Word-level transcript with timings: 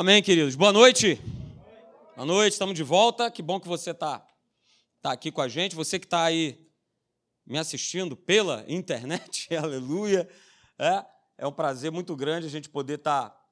Amém, 0.00 0.22
queridos. 0.22 0.54
Boa 0.54 0.72
noite. 0.72 1.20
Boa 2.14 2.24
noite, 2.24 2.52
estamos 2.52 2.76
de 2.76 2.84
volta. 2.84 3.28
Que 3.32 3.42
bom 3.42 3.58
que 3.58 3.66
você 3.66 3.90
está 3.90 4.24
tá 5.02 5.10
aqui 5.10 5.32
com 5.32 5.40
a 5.40 5.48
gente. 5.48 5.74
Você 5.74 5.98
que 5.98 6.06
está 6.06 6.22
aí 6.22 6.70
me 7.44 7.58
assistindo 7.58 8.16
pela 8.16 8.64
internet, 8.70 9.52
aleluia. 9.56 10.28
É, 10.78 11.04
é 11.38 11.46
um 11.48 11.52
prazer 11.52 11.90
muito 11.90 12.14
grande 12.14 12.46
a 12.46 12.48
gente 12.48 12.68
poder 12.68 12.98
estar 13.00 13.30
tá, 13.30 13.44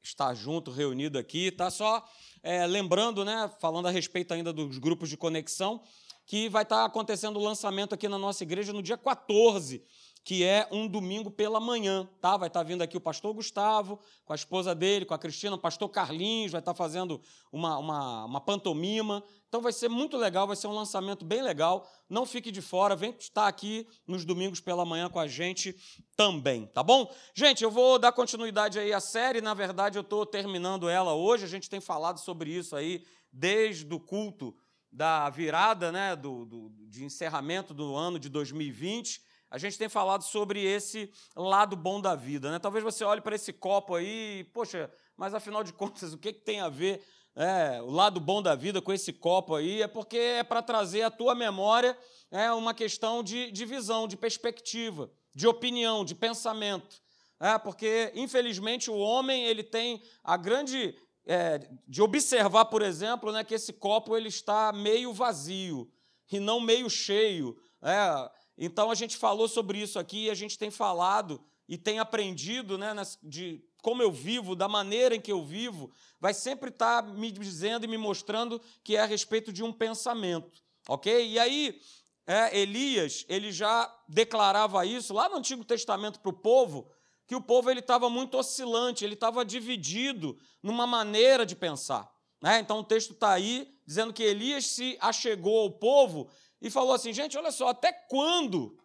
estar 0.00 0.32
junto, 0.34 0.70
reunido 0.70 1.18
aqui. 1.18 1.50
Tá 1.50 1.68
só 1.68 2.08
é, 2.44 2.64
lembrando, 2.64 3.24
né, 3.24 3.50
falando 3.60 3.88
a 3.88 3.90
respeito 3.90 4.32
ainda 4.32 4.52
dos 4.52 4.78
grupos 4.78 5.08
de 5.08 5.16
conexão, 5.16 5.82
que 6.24 6.48
vai 6.48 6.62
estar 6.62 6.76
tá 6.76 6.84
acontecendo 6.84 7.40
o 7.40 7.42
lançamento 7.42 7.92
aqui 7.92 8.08
na 8.08 8.18
nossa 8.18 8.44
igreja 8.44 8.72
no 8.72 8.84
dia 8.84 8.96
14 8.96 9.84
que 10.24 10.44
é 10.44 10.68
um 10.70 10.86
domingo 10.86 11.30
pela 11.30 11.58
manhã, 11.58 12.08
tá? 12.20 12.36
Vai 12.36 12.48
estar 12.48 12.60
tá 12.60 12.64
vindo 12.64 12.82
aqui 12.82 12.96
o 12.96 13.00
pastor 13.00 13.34
Gustavo, 13.34 13.98
com 14.24 14.32
a 14.32 14.36
esposa 14.36 14.74
dele, 14.74 15.04
com 15.04 15.14
a 15.14 15.18
Cristina, 15.18 15.56
o 15.56 15.58
pastor 15.58 15.88
Carlinhos, 15.88 16.52
vai 16.52 16.60
estar 16.60 16.72
tá 16.72 16.76
fazendo 16.76 17.20
uma, 17.50 17.76
uma, 17.78 18.24
uma 18.26 18.40
pantomima. 18.40 19.22
Então 19.48 19.60
vai 19.60 19.72
ser 19.72 19.88
muito 19.88 20.16
legal, 20.16 20.46
vai 20.46 20.54
ser 20.54 20.68
um 20.68 20.72
lançamento 20.72 21.24
bem 21.24 21.42
legal. 21.42 21.90
Não 22.08 22.24
fique 22.24 22.52
de 22.52 22.62
fora, 22.62 22.94
vem 22.94 23.14
estar 23.18 23.48
aqui 23.48 23.86
nos 24.06 24.24
domingos 24.24 24.60
pela 24.60 24.84
manhã 24.84 25.10
com 25.10 25.18
a 25.18 25.26
gente 25.26 25.74
também, 26.16 26.66
tá 26.66 26.84
bom? 26.84 27.12
Gente, 27.34 27.64
eu 27.64 27.70
vou 27.70 27.98
dar 27.98 28.12
continuidade 28.12 28.78
aí 28.78 28.92
à 28.92 29.00
série, 29.00 29.40
na 29.40 29.54
verdade 29.54 29.98
eu 29.98 30.02
estou 30.02 30.24
terminando 30.24 30.88
ela 30.88 31.14
hoje, 31.14 31.44
a 31.44 31.48
gente 31.48 31.68
tem 31.68 31.80
falado 31.80 32.18
sobre 32.18 32.50
isso 32.50 32.76
aí 32.76 33.04
desde 33.32 33.92
o 33.92 33.98
culto 33.98 34.54
da 34.90 35.28
virada, 35.30 35.90
né, 35.90 36.14
do, 36.14 36.44
do 36.44 36.70
de 36.86 37.02
encerramento 37.02 37.72
do 37.72 37.96
ano 37.96 38.18
de 38.18 38.28
2020 38.28 39.31
a 39.52 39.58
gente 39.58 39.76
tem 39.76 39.86
falado 39.86 40.22
sobre 40.22 40.64
esse 40.64 41.12
lado 41.36 41.76
bom 41.76 42.00
da 42.00 42.14
vida. 42.14 42.50
Né? 42.50 42.58
Talvez 42.58 42.82
você 42.82 43.04
olhe 43.04 43.20
para 43.20 43.36
esse 43.36 43.52
copo 43.52 43.94
aí 43.94 44.40
e, 44.40 44.44
poxa, 44.44 44.90
mas 45.14 45.34
afinal 45.34 45.62
de 45.62 45.74
contas, 45.76 46.14
o 46.14 46.18
que, 46.18 46.32
que 46.32 46.40
tem 46.40 46.62
a 46.62 46.70
ver 46.70 47.04
é, 47.36 47.78
o 47.82 47.90
lado 47.90 48.18
bom 48.18 48.40
da 48.40 48.54
vida 48.54 48.80
com 48.80 48.90
esse 48.94 49.12
copo 49.12 49.54
aí? 49.54 49.82
É 49.82 49.86
porque 49.86 50.16
é 50.16 50.42
para 50.42 50.62
trazer 50.62 51.02
à 51.02 51.10
tua 51.10 51.34
memória 51.34 51.96
é, 52.30 52.50
uma 52.50 52.72
questão 52.72 53.22
de, 53.22 53.52
de 53.52 53.66
visão, 53.66 54.08
de 54.08 54.16
perspectiva, 54.16 55.10
de 55.34 55.46
opinião, 55.46 56.02
de 56.02 56.14
pensamento. 56.14 57.02
É, 57.38 57.58
porque, 57.58 58.10
infelizmente, 58.14 58.90
o 58.90 58.96
homem 58.96 59.44
ele 59.44 59.62
tem 59.62 60.02
a 60.24 60.38
grande 60.38 60.96
é, 61.26 61.60
de 61.86 62.00
observar, 62.00 62.64
por 62.64 62.80
exemplo, 62.80 63.30
né, 63.30 63.44
que 63.44 63.52
esse 63.52 63.74
copo 63.74 64.16
ele 64.16 64.28
está 64.28 64.72
meio 64.72 65.12
vazio 65.12 65.92
e 66.30 66.40
não 66.40 66.58
meio 66.58 66.88
cheio. 66.88 67.54
É, 67.82 68.30
então 68.56 68.90
a 68.90 68.94
gente 68.94 69.16
falou 69.16 69.48
sobre 69.48 69.78
isso 69.78 69.98
aqui, 69.98 70.30
a 70.30 70.34
gente 70.34 70.58
tem 70.58 70.70
falado 70.70 71.42
e 71.68 71.78
tem 71.78 71.98
aprendido 71.98 72.76
né, 72.76 72.92
de 73.22 73.64
como 73.82 74.02
eu 74.02 74.12
vivo, 74.12 74.54
da 74.54 74.68
maneira 74.68 75.14
em 75.14 75.20
que 75.20 75.32
eu 75.32 75.44
vivo, 75.44 75.90
vai 76.20 76.32
sempre 76.32 76.70
estar 76.70 77.02
tá 77.02 77.08
me 77.08 77.32
dizendo 77.32 77.84
e 77.84 77.88
me 77.88 77.98
mostrando 77.98 78.60
que 78.84 78.96
é 78.96 79.00
a 79.00 79.06
respeito 79.06 79.52
de 79.52 79.62
um 79.62 79.72
pensamento, 79.72 80.62
ok? 80.88 81.26
E 81.26 81.38
aí 81.38 81.80
é, 82.26 82.56
Elias 82.58 83.24
ele 83.28 83.50
já 83.50 83.92
declarava 84.08 84.86
isso 84.86 85.12
lá 85.12 85.28
no 85.28 85.36
Antigo 85.36 85.64
Testamento 85.64 86.20
para 86.20 86.30
o 86.30 86.34
povo 86.34 86.88
que 87.26 87.34
o 87.34 87.40
povo 87.40 87.70
ele 87.70 87.80
estava 87.80 88.10
muito 88.10 88.36
oscilante, 88.36 89.04
ele 89.04 89.14
estava 89.14 89.44
dividido 89.44 90.38
numa 90.62 90.86
maneira 90.86 91.46
de 91.46 91.56
pensar. 91.56 92.12
Né? 92.42 92.58
Então 92.58 92.80
o 92.80 92.84
texto 92.84 93.12
está 93.12 93.32
aí 93.32 93.74
dizendo 93.86 94.12
que 94.12 94.22
Elias 94.22 94.66
se 94.66 94.98
achegou 95.00 95.60
ao 95.60 95.70
povo 95.70 96.28
e 96.62 96.70
falou 96.70 96.94
assim: 96.94 97.12
gente, 97.12 97.36
olha 97.36 97.50
só, 97.50 97.68
até 97.68 97.92
quando? 97.92 98.78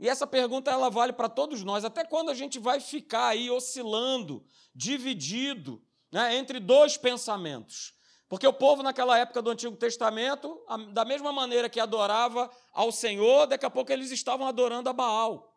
E 0.00 0.08
essa 0.08 0.26
pergunta 0.26 0.70
ela 0.70 0.88
vale 0.88 1.12
para 1.12 1.28
todos 1.28 1.62
nós: 1.62 1.84
até 1.84 2.04
quando 2.04 2.30
a 2.30 2.34
gente 2.34 2.58
vai 2.58 2.80
ficar 2.80 3.28
aí 3.28 3.50
oscilando, 3.50 4.44
dividido 4.74 5.84
né, 6.10 6.34
entre 6.34 6.58
dois 6.58 6.96
pensamentos? 6.96 7.92
Porque 8.26 8.46
o 8.46 8.52
povo 8.52 8.82
naquela 8.82 9.18
época 9.18 9.42
do 9.42 9.50
Antigo 9.50 9.76
Testamento, 9.76 10.64
da 10.92 11.04
mesma 11.04 11.30
maneira 11.30 11.68
que 11.68 11.78
adorava 11.78 12.50
ao 12.72 12.90
Senhor, 12.90 13.46
daqui 13.46 13.66
a 13.66 13.70
pouco 13.70 13.92
eles 13.92 14.10
estavam 14.10 14.46
adorando 14.46 14.88
a 14.88 14.92
Baal. 14.92 15.54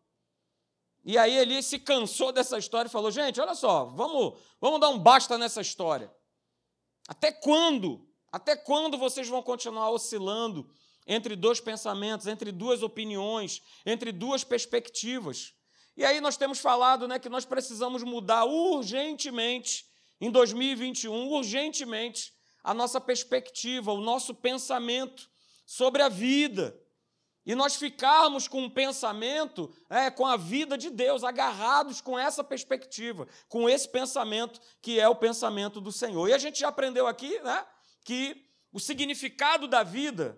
E 1.05 1.17
aí 1.17 1.35
ele 1.37 1.63
se 1.63 1.79
cansou 1.79 2.33
dessa 2.33 2.57
história 2.57 2.89
e 2.89 2.91
falou: 2.91 3.09
gente, 3.09 3.39
olha 3.39 3.55
só, 3.55 3.85
vamos, 3.85 4.37
vamos 4.59 4.81
dar 4.81 4.89
um 4.89 4.99
basta 4.99 5.37
nessa 5.37 5.61
história. 5.61 6.13
Até 7.07 7.31
quando? 7.31 8.05
Até 8.29 8.57
quando 8.57 8.97
vocês 8.97 9.29
vão 9.29 9.41
continuar 9.41 9.89
oscilando 9.89 10.69
entre 11.07 11.35
dois 11.35 11.61
pensamentos, 11.61 12.27
entre 12.27 12.51
duas 12.51 12.83
opiniões, 12.83 13.61
entre 13.85 14.11
duas 14.11 14.43
perspectivas. 14.43 15.53
E 15.95 16.03
aí 16.03 16.19
nós 16.21 16.37
temos 16.37 16.59
falado 16.59 17.07
né, 17.07 17.17
que 17.17 17.29
nós 17.29 17.45
precisamos 17.45 18.03
mudar 18.03 18.45
urgentemente, 18.45 19.85
em 20.19 20.29
2021, 20.29 21.29
urgentemente, 21.29 22.33
a 22.63 22.73
nossa 22.73 22.99
perspectiva, 22.99 23.93
o 23.93 24.01
nosso 24.01 24.35
pensamento 24.35 25.29
sobre 25.65 26.01
a 26.01 26.09
vida. 26.09 26.77
E 27.45 27.55
nós 27.55 27.77
ficarmos 27.77 28.47
com 28.47 28.63
um 28.63 28.69
pensamento, 28.69 29.73
é, 29.89 30.11
com 30.11 30.25
a 30.25 30.35
vida 30.35 30.77
de 30.77 30.89
Deus, 30.89 31.23
agarrados 31.23 32.01
com 32.01 32.19
essa 32.19 32.43
perspectiva, 32.43 33.25
com 33.47 33.69
esse 33.69 33.87
pensamento 33.87 34.59
que 34.81 34.99
é 34.99 35.07
o 35.07 35.15
pensamento 35.15 35.79
do 35.79 35.91
Senhor. 35.91 36.27
E 36.27 36.33
a 36.33 36.37
gente 36.37 36.59
já 36.59 36.67
aprendeu 36.67 37.07
aqui 37.07 37.39
né, 37.39 37.65
que 38.03 38.45
o 38.71 38.79
significado 38.79 39.65
da 39.65 39.81
vida 39.81 40.37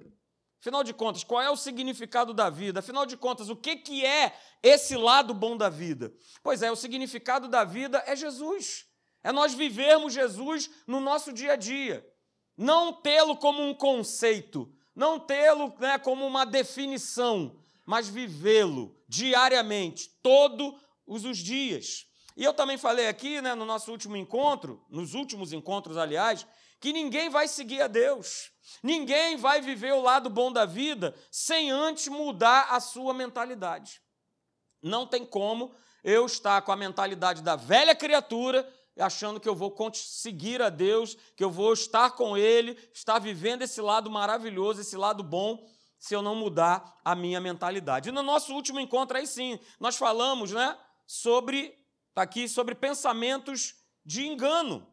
Afinal 0.59 0.83
de 0.83 0.93
contas, 0.93 1.23
qual 1.23 1.41
é 1.41 1.49
o 1.49 1.55
significado 1.55 2.33
da 2.33 2.49
vida? 2.49 2.79
Afinal 2.79 3.05
de 3.05 3.15
contas, 3.15 3.49
o 3.49 3.55
que, 3.55 3.77
que 3.77 4.05
é 4.05 4.35
esse 4.61 4.97
lado 4.97 5.33
bom 5.33 5.55
da 5.55 5.69
vida? 5.69 6.13
Pois 6.43 6.61
é, 6.61 6.69
o 6.69 6.75
significado 6.75 7.47
da 7.47 7.63
vida 7.63 8.03
é 8.05 8.15
Jesus. 8.15 8.85
É 9.23 9.31
nós 9.31 9.53
vivermos 9.53 10.13
Jesus 10.13 10.69
no 10.85 10.99
nosso 10.99 11.31
dia 11.31 11.53
a 11.53 11.55
dia. 11.55 12.05
Não 12.57 12.91
tê-lo 12.91 13.37
como 13.37 13.61
um 13.61 13.73
conceito, 13.73 14.69
não 14.93 15.17
tê-lo 15.17 15.73
né, 15.79 15.97
como 15.97 16.27
uma 16.27 16.45
definição, 16.45 17.57
mas 17.85 18.09
vivê-lo 18.09 18.97
diariamente, 19.07 20.09
todos 20.21 20.75
os 21.07 21.37
dias. 21.37 22.05
E 22.35 22.43
eu 22.43 22.53
também 22.53 22.77
falei 22.77 23.07
aqui 23.07 23.41
né, 23.41 23.55
no 23.55 23.65
nosso 23.65 23.91
último 23.91 24.17
encontro, 24.17 24.85
nos 24.89 25.13
últimos 25.13 25.53
encontros, 25.53 25.95
aliás, 25.95 26.45
que 26.81 26.91
ninguém 26.93 27.29
vai 27.29 27.47
seguir 27.47 27.81
a 27.81 27.87
Deus, 27.87 28.51
ninguém 28.83 29.37
vai 29.37 29.61
viver 29.61 29.93
o 29.93 30.01
lado 30.01 30.29
bom 30.29 30.51
da 30.51 30.65
vida 30.65 31.15
sem 31.31 31.71
antes 31.71 32.07
mudar 32.07 32.67
a 32.71 32.79
sua 32.79 33.13
mentalidade. 33.13 34.01
Não 34.81 35.05
tem 35.05 35.25
como 35.25 35.73
eu 36.03 36.25
estar 36.25 36.61
com 36.61 36.71
a 36.71 36.75
mentalidade 36.75 37.41
da 37.41 37.55
velha 37.55 37.95
criatura, 37.95 38.67
achando 38.97 39.39
que 39.39 39.47
eu 39.47 39.55
vou 39.55 39.71
conseguir 39.71 40.61
a 40.61 40.69
Deus, 40.69 41.17
que 41.35 41.43
eu 41.43 41.49
vou 41.49 41.73
estar 41.73 42.11
com 42.11 42.37
Ele, 42.37 42.77
estar 42.93 43.19
vivendo 43.19 43.61
esse 43.61 43.81
lado 43.81 44.09
maravilhoso, 44.09 44.81
esse 44.81 44.97
lado 44.97 45.23
bom, 45.23 45.65
se 45.97 46.13
eu 46.13 46.21
não 46.21 46.35
mudar 46.35 46.99
a 47.03 47.13
minha 47.13 47.41
mentalidade. 47.41 48.09
E 48.09 48.11
no 48.11 48.23
nosso 48.23 48.53
último 48.53 48.79
encontro, 48.79 49.17
aí 49.17 49.27
sim, 49.27 49.59
nós 49.79 49.97
falamos 49.97 50.51
né, 50.51 50.77
sobre, 51.05 51.77
tá 52.13 52.21
aqui, 52.21 52.47
sobre 52.47 52.73
pensamentos 52.75 53.75
de 54.05 54.25
engano. 54.25 54.87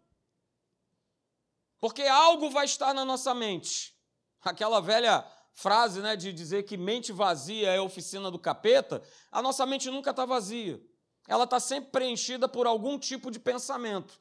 Porque 1.81 2.03
algo 2.03 2.51
vai 2.51 2.65
estar 2.65 2.95
na 2.95 3.05
nossa 3.05 3.35
mente. 3.35 3.95
Aquela 4.43 4.81
velha 4.81 5.25
frase 5.55 6.01
né, 6.01 6.15
de 6.15 6.33
dizer 6.33 6.65
que 6.65 6.77
mente 6.77 7.13
vazia 7.13 7.71
é 7.71 7.81
oficina 7.81 8.31
do 8.31 8.39
capeta, 8.39 9.03
a 9.33 9.41
nossa 9.41 9.65
mente 9.65 9.91
nunca 9.91 10.11
está 10.11 10.25
vazia. 10.25 10.81
Ela 11.27 11.45
está 11.45 11.59
sempre 11.59 11.91
preenchida 11.91 12.47
por 12.47 12.67
algum 12.67 12.99
tipo 12.99 13.31
de 13.31 13.41
pensamento. 13.41 14.21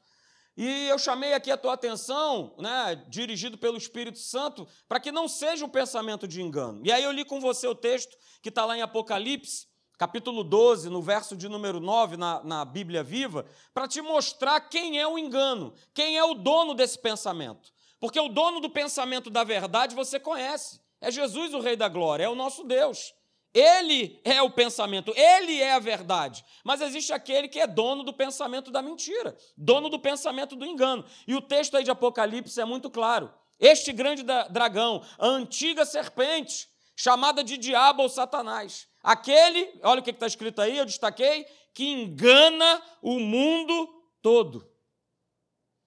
E 0.56 0.88
eu 0.88 0.98
chamei 0.98 1.34
aqui 1.34 1.50
a 1.50 1.56
tua 1.56 1.74
atenção, 1.74 2.54
né, 2.58 2.94
dirigido 3.08 3.58
pelo 3.58 3.76
Espírito 3.76 4.18
Santo, 4.18 4.66
para 4.88 4.98
que 4.98 5.12
não 5.12 5.28
seja 5.28 5.66
um 5.66 5.68
pensamento 5.68 6.26
de 6.26 6.40
engano. 6.40 6.80
E 6.82 6.90
aí 6.90 7.04
eu 7.04 7.12
li 7.12 7.26
com 7.26 7.38
você 7.38 7.66
o 7.66 7.74
texto 7.74 8.16
que 8.40 8.48
está 8.48 8.64
lá 8.64 8.76
em 8.76 8.80
Apocalipse, 8.80 9.66
capítulo 9.98 10.44
12, 10.44 10.90
no 10.90 11.00
verso 11.00 11.36
de 11.36 11.48
número 11.48 11.80
9, 11.80 12.16
na, 12.16 12.42
na 12.42 12.64
Bíblia 12.64 13.02
Viva, 13.02 13.46
para 13.72 13.88
te 13.88 14.00
mostrar 14.00 14.60
quem 14.60 14.98
é 14.98 15.06
o 15.06 15.18
engano, 15.18 15.72
quem 15.94 16.16
é 16.16 16.24
o 16.24 16.34
dono 16.34 16.74
desse 16.74 16.98
pensamento. 16.98 17.72
Porque 17.98 18.20
o 18.20 18.28
dono 18.28 18.60
do 18.60 18.68
pensamento 18.68 19.30
da 19.30 19.42
verdade 19.42 19.94
você 19.94 20.20
conhece. 20.20 20.80
É 21.00 21.10
Jesus, 21.10 21.54
o 21.54 21.60
Rei 21.60 21.76
da 21.76 21.88
Glória, 21.88 22.24
é 22.24 22.28
o 22.28 22.34
nosso 22.34 22.64
Deus. 22.64 23.14
Ele 23.54 24.20
é 24.22 24.42
o 24.42 24.50
pensamento, 24.50 25.14
ele 25.16 25.62
é 25.62 25.72
a 25.72 25.78
verdade. 25.78 26.44
Mas 26.62 26.82
existe 26.82 27.12
aquele 27.12 27.48
que 27.48 27.58
é 27.58 27.66
dono 27.66 28.02
do 28.02 28.12
pensamento 28.12 28.70
da 28.70 28.82
mentira, 28.82 29.34
dono 29.56 29.88
do 29.88 29.98
pensamento 29.98 30.54
do 30.54 30.66
engano. 30.66 31.06
E 31.26 31.34
o 31.34 31.40
texto 31.40 31.74
aí 31.74 31.82
de 31.82 31.90
Apocalipse 31.90 32.60
é 32.60 32.66
muito 32.66 32.90
claro. 32.90 33.32
Este 33.58 33.92
grande 33.92 34.22
dragão, 34.50 35.02
a 35.18 35.26
antiga 35.26 35.86
serpente, 35.86 36.68
chamada 36.96 37.44
de 37.44 37.56
diabo 37.56 38.02
ou 38.02 38.08
Satanás, 38.08 38.88
Aquele, 39.06 39.72
olha 39.84 40.00
o 40.00 40.02
que 40.02 40.10
está 40.10 40.26
escrito 40.26 40.60
aí, 40.60 40.76
eu 40.76 40.84
destaquei, 40.84 41.46
que 41.72 41.84
engana 41.92 42.82
o 43.00 43.20
mundo 43.20 43.88
todo. 44.20 44.68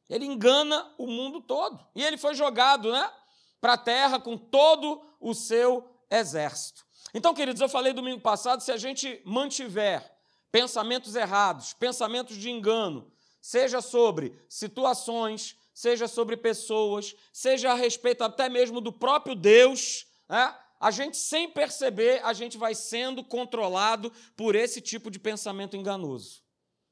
Ele 0.10 0.24
engana 0.24 0.90
o 0.98 1.06
mundo 1.06 1.42
todo. 1.42 1.86
E 1.94 2.02
ele 2.02 2.18
foi 2.18 2.34
jogado 2.34 2.90
né, 2.94 3.12
para 3.60 3.74
a 3.74 3.78
terra 3.78 4.22
com 4.22 4.38
todo 4.38 5.02
o 5.20 5.34
seu 5.34 5.86
exército. 6.10 6.86
Então, 7.14 7.34
queridos, 7.34 7.62
eu 7.62 7.68
falei 7.68 7.92
domingo 7.92 8.22
passado: 8.22 8.64
se 8.64 8.72
a 8.72 8.78
gente 8.78 9.22
mantiver 9.26 10.10
pensamentos 10.50 11.14
errados, 11.14 11.74
pensamentos 11.74 12.38
de 12.38 12.50
engano, 12.50 13.12
seja 13.42 13.82
sobre 13.82 14.34
situações, 14.48 15.58
seja 15.74 16.08
sobre 16.08 16.38
pessoas, 16.38 17.14
seja 17.34 17.72
a 17.72 17.76
respeito 17.76 18.24
até 18.24 18.48
mesmo 18.48 18.80
do 18.80 18.94
próprio 18.94 19.36
Deus, 19.36 20.08
né? 20.30 20.58
A 20.80 20.92
gente, 20.92 21.18
sem 21.18 21.50
perceber, 21.50 22.22
a 22.24 22.32
gente 22.32 22.58
vai 22.58 22.74
sendo 22.74 23.24
controlado 23.24 24.12
por 24.36 24.56
esse 24.56 24.80
tipo 24.80 25.12
de 25.12 25.20
pensamento 25.20 25.76
enganoso. 25.76 26.42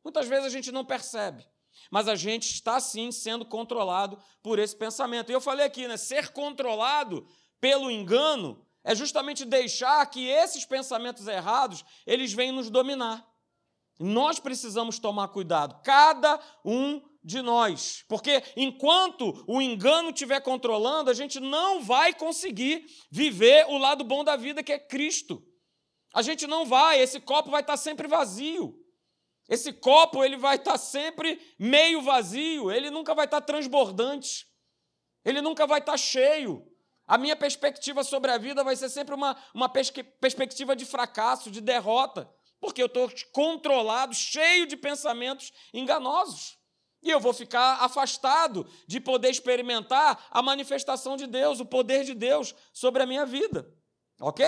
Muitas 0.04 0.28
vezes 0.28 0.46
a 0.46 0.50
gente 0.50 0.72
não 0.72 0.84
percebe, 0.84 1.48
mas 1.90 2.08
a 2.08 2.16
gente 2.16 2.52
está 2.52 2.80
sim 2.80 3.12
sendo 3.12 3.46
controlado 3.46 4.20
por 4.44 4.60
esse 4.60 4.76
pensamento. 4.76 5.30
E 5.30 5.34
eu 5.34 5.42
falei 5.42 5.66
aqui, 5.66 5.88
né? 5.88 5.96
Ser 5.96 6.30
controlado 6.34 7.26
pelo 7.62 7.90
engano 7.90 8.66
é 8.84 8.94
justamente 8.94 9.46
deixar 9.46 10.06
que 10.10 10.28
esses 10.28 10.66
pensamentos 10.66 11.28
errados 11.28 11.84
eles 12.06 12.34
venham 12.34 12.56
nos 12.56 12.70
dominar. 12.70 13.26
Nós 14.00 14.40
precisamos 14.40 15.00
tomar 15.00 15.30
cuidado, 15.30 15.82
cada 15.82 16.40
um 16.64 17.02
de 17.28 17.42
nós, 17.42 18.06
porque 18.08 18.42
enquanto 18.56 19.44
o 19.46 19.62
engano 19.62 20.12
estiver 20.12 20.40
controlando, 20.40 21.10
a 21.10 21.14
gente 21.14 21.42
não 21.42 21.84
vai 21.84 22.14
conseguir 22.14 22.86
viver 23.12 23.66
o 23.68 23.78
lado 23.78 24.06
bom 24.06 24.24
da 24.24 24.38
vida 24.38 24.64
que 24.64 24.72
é 24.72 24.80
Cristo. 24.80 25.44
A 26.14 26.22
gente 26.22 26.48
não 26.48 26.66
vai, 26.66 27.02
esse 27.02 27.20
copo 27.20 27.52
vai 27.52 27.60
estar 27.60 27.76
sempre 27.76 28.08
vazio. 28.08 28.82
Esse 29.50 29.74
copo 29.74 30.24
ele 30.24 30.38
vai 30.38 30.56
estar 30.56 30.78
sempre 30.78 31.38
meio 31.60 32.02
vazio, 32.02 32.72
ele 32.72 32.90
nunca 32.90 33.14
vai 33.14 33.26
estar 33.26 33.42
transbordante. 33.42 34.48
Ele 35.26 35.42
nunca 35.42 35.68
vai 35.68 35.80
estar 35.80 35.98
cheio. 35.98 36.66
A 37.06 37.18
minha 37.18 37.36
perspectiva 37.36 38.06
sobre 38.06 38.32
a 38.32 38.38
vida 38.38 38.64
vai 38.64 38.76
ser 38.78 38.88
sempre 38.88 39.14
uma, 39.14 39.38
uma 39.54 39.68
perspectiva 39.68 40.78
de 40.78 40.86
fracasso, 40.86 41.52
de 41.52 41.60
derrota, 41.60 42.30
porque 42.58 42.82
eu 42.82 42.88
estou 42.88 43.12
controlado, 43.34 44.16
cheio 44.16 44.66
de 44.66 44.78
pensamentos 44.78 45.52
enganosos. 45.74 46.57
E 47.08 47.10
eu 47.10 47.22
vou 47.22 47.32
ficar 47.34 47.78
afastado 47.82 48.68
de 48.86 49.00
poder 49.00 49.30
experimentar 49.30 50.28
a 50.30 50.42
manifestação 50.42 51.16
de 51.16 51.26
Deus, 51.26 51.62
o 51.62 51.66
poder 51.66 52.04
de 52.04 52.14
Deus 52.14 52.54
sobre 52.74 53.02
a 53.02 53.06
minha 53.06 53.26
vida. 53.26 53.74
Ok? 54.20 54.46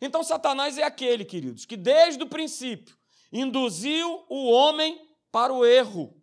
Então, 0.00 0.24
Satanás 0.24 0.78
é 0.78 0.82
aquele, 0.82 1.24
queridos, 1.24 1.64
que 1.64 1.76
desde 1.76 2.20
o 2.20 2.28
princípio 2.28 2.98
induziu 3.32 4.24
o 4.28 4.50
homem 4.50 5.00
para 5.30 5.52
o 5.52 5.64
erro. 5.64 6.20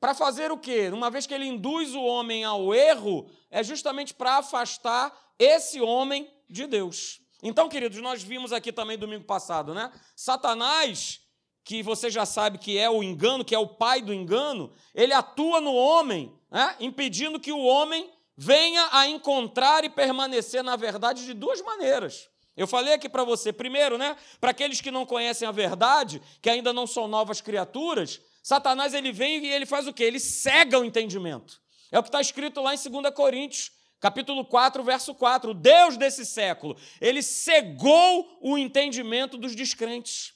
Para 0.00 0.14
fazer 0.14 0.50
o 0.50 0.56
quê? 0.56 0.88
Uma 0.88 1.10
vez 1.10 1.26
que 1.26 1.34
ele 1.34 1.44
induz 1.44 1.94
o 1.94 2.00
homem 2.02 2.42
ao 2.42 2.74
erro, 2.74 3.30
é 3.50 3.62
justamente 3.62 4.14
para 4.14 4.38
afastar 4.38 5.14
esse 5.38 5.78
homem 5.78 6.26
de 6.48 6.66
Deus. 6.66 7.20
Então, 7.42 7.68
queridos, 7.68 8.00
nós 8.00 8.22
vimos 8.22 8.50
aqui 8.50 8.72
também 8.72 8.96
domingo 8.96 9.24
passado, 9.24 9.74
né? 9.74 9.92
Satanás, 10.16 11.19
que 11.64 11.82
você 11.82 12.10
já 12.10 12.26
sabe 12.26 12.58
que 12.58 12.78
é 12.78 12.88
o 12.88 13.02
engano, 13.02 13.44
que 13.44 13.54
é 13.54 13.58
o 13.58 13.66
pai 13.66 14.02
do 14.02 14.14
engano, 14.14 14.72
ele 14.94 15.12
atua 15.12 15.60
no 15.60 15.74
homem, 15.74 16.32
né? 16.50 16.74
impedindo 16.80 17.38
que 17.38 17.52
o 17.52 17.62
homem 17.62 18.10
venha 18.36 18.88
a 18.92 19.06
encontrar 19.06 19.84
e 19.84 19.90
permanecer 19.90 20.64
na 20.64 20.76
verdade 20.76 21.26
de 21.26 21.34
duas 21.34 21.60
maneiras. 21.60 22.28
Eu 22.56 22.66
falei 22.66 22.94
aqui 22.94 23.08
para 23.08 23.24
você, 23.24 23.52
primeiro, 23.52 23.96
né, 23.96 24.16
para 24.40 24.50
aqueles 24.50 24.80
que 24.80 24.90
não 24.90 25.06
conhecem 25.06 25.46
a 25.46 25.52
verdade, 25.52 26.20
que 26.42 26.50
ainda 26.50 26.72
não 26.72 26.86
são 26.86 27.06
novas 27.06 27.40
criaturas, 27.40 28.20
Satanás 28.42 28.94
ele 28.94 29.12
vem 29.12 29.44
e 29.44 29.52
ele 29.52 29.66
faz 29.66 29.86
o 29.86 29.92
quê? 29.92 30.04
Ele 30.04 30.18
cega 30.18 30.78
o 30.78 30.84
entendimento. 30.84 31.60
É 31.92 31.98
o 31.98 32.02
que 32.02 32.08
está 32.08 32.20
escrito 32.20 32.60
lá 32.60 32.74
em 32.74 32.78
2 32.78 33.14
Coríntios, 33.14 33.72
capítulo 34.00 34.44
4, 34.44 34.82
verso 34.82 35.14
4. 35.14 35.50
O 35.50 35.54
Deus 35.54 35.96
desse 35.96 36.24
século, 36.24 36.76
ele 37.00 37.22
cegou 37.22 38.38
o 38.40 38.56
entendimento 38.56 39.36
dos 39.36 39.54
descrentes. 39.54 40.32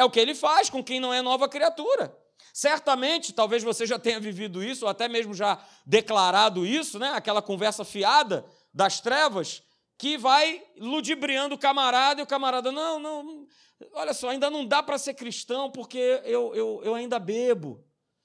É 0.00 0.04
o 0.04 0.10
que 0.10 0.18
ele 0.18 0.34
faz 0.34 0.70
com 0.70 0.82
quem 0.82 0.98
não 0.98 1.12
é 1.12 1.20
nova 1.20 1.46
criatura. 1.46 2.16
Certamente, 2.54 3.34
talvez 3.34 3.62
você 3.62 3.86
já 3.86 3.98
tenha 3.98 4.18
vivido 4.18 4.64
isso, 4.64 4.86
ou 4.86 4.90
até 4.90 5.06
mesmo 5.06 5.34
já 5.34 5.62
declarado 5.84 6.64
isso, 6.64 6.98
né? 6.98 7.10
aquela 7.10 7.42
conversa 7.42 7.84
fiada 7.84 8.46
das 8.72 8.98
trevas, 8.98 9.62
que 9.98 10.16
vai 10.16 10.64
ludibriando 10.78 11.54
o 11.54 11.58
camarada 11.58 12.18
e 12.18 12.24
o 12.24 12.26
camarada, 12.26 12.72
não, 12.72 12.98
não, 12.98 13.46
olha 13.92 14.14
só, 14.14 14.30
ainda 14.30 14.48
não 14.48 14.64
dá 14.64 14.82
para 14.82 14.96
ser 14.96 15.12
cristão 15.12 15.70
porque 15.70 16.22
eu, 16.24 16.54
eu, 16.54 16.80
eu 16.82 16.94
ainda 16.94 17.18
bebo, 17.18 17.84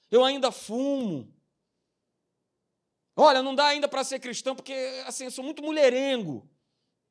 eu 0.10 0.24
ainda 0.24 0.54
fumo, 0.54 1.30
Olha, 3.18 3.42
não 3.42 3.56
dá 3.56 3.68
ainda 3.68 3.88
para 3.88 4.04
ser 4.04 4.20
cristão 4.20 4.56
porque 4.56 4.74
assim, 5.06 5.26
eu 5.26 5.32
sou 5.32 5.44
muito 5.44 5.64
mulherengo. 5.64 6.50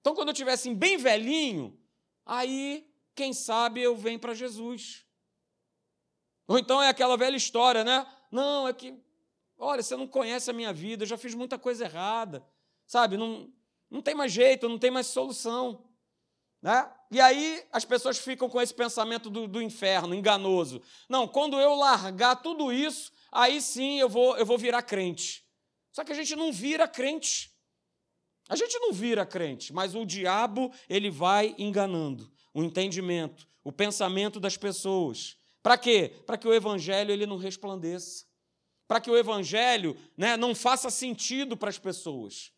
Então, 0.01 0.15
quando 0.15 0.29
eu 0.29 0.33
estiver 0.33 0.53
assim, 0.53 0.75
bem 0.75 0.99
velhinho, 0.99 1.79
aí, 2.27 2.87
quem 3.15 3.33
sabe, 3.33 3.81
eu 3.81 3.97
venho 3.97 4.19
para 4.19 4.35
Jesus. 4.35 5.05
Ou 6.47 6.59
então 6.59 6.83
é 6.83 6.89
aquela 6.89 7.17
velha 7.17 7.37
história, 7.37 7.85
né? 7.85 8.07
Não, 8.31 8.69
é 8.69 8.73
que, 8.73 8.95
olha, 9.57 9.83
você 9.83 9.97
não 9.97 10.07
conhece 10.07 10.51
a 10.51 10.55
minha 10.55 10.73
vida, 10.73 11.05
eu 11.05 11.09
já 11.09 11.17
fiz 11.17 11.35
muita 11.35 11.59
coisa 11.59 11.85
errada. 11.85 12.45
Sabe, 12.87 13.17
não, 13.17 13.51
não 13.91 14.03
tem 14.03 14.15
mais 14.15 14.33
jeito, 14.33 14.69
não 14.69 14.79
tem 14.79 14.91
mais 14.91 15.07
solução. 15.07 15.89
Né? 16.61 16.91
E 17.11 17.21
aí 17.21 17.65
as 17.73 17.85
pessoas 17.85 18.19
ficam 18.19 18.49
com 18.49 18.61
esse 18.61 18.75
pensamento 18.75 19.31
do, 19.31 19.47
do 19.47 19.63
inferno, 19.63 20.15
enganoso. 20.15 20.83
Não, 21.09 21.29
quando 21.29 21.61
eu 21.61 21.75
largar 21.75 22.37
tudo 22.37 22.73
isso, 22.73 23.13
aí 23.31 23.61
sim 23.61 23.99
eu 23.99 24.09
vou, 24.09 24.37
eu 24.37 24.45
vou 24.45 24.59
virar 24.59 24.83
crente. 24.83 25.47
Só 25.93 26.03
que 26.05 26.13
a 26.13 26.15
gente 26.15 26.35
não 26.35 26.53
vira 26.53 26.89
crente. 26.89 27.53
A 28.49 28.57
gente 28.57 28.79
não 28.79 28.93
vira 28.93 29.25
crente, 29.25 29.73
mas 29.73 29.95
o 29.95 30.05
diabo, 30.05 30.71
ele 30.89 31.11
vai 31.11 31.55
enganando 31.57 32.34
o 32.55 32.63
entendimento, 32.63 33.47
o 33.63 33.71
pensamento 33.71 34.41
das 34.41 34.57
pessoas. 34.57 35.37
Para 35.63 35.77
quê? 35.77 36.23
Para 36.25 36.39
que 36.39 36.49
o 36.49 36.55
evangelho 36.55 37.11
ele 37.11 37.27
não 37.27 37.37
resplandeça. 37.37 38.25
Para 38.87 39.01
que 39.01 39.11
o 39.11 39.17
evangelho 39.17 39.97
né, 40.17 40.37
não 40.37 40.55
faça 40.55 40.89
sentido 40.89 41.57
para 41.57 41.69
as 41.69 41.79
pessoas. 41.79 42.53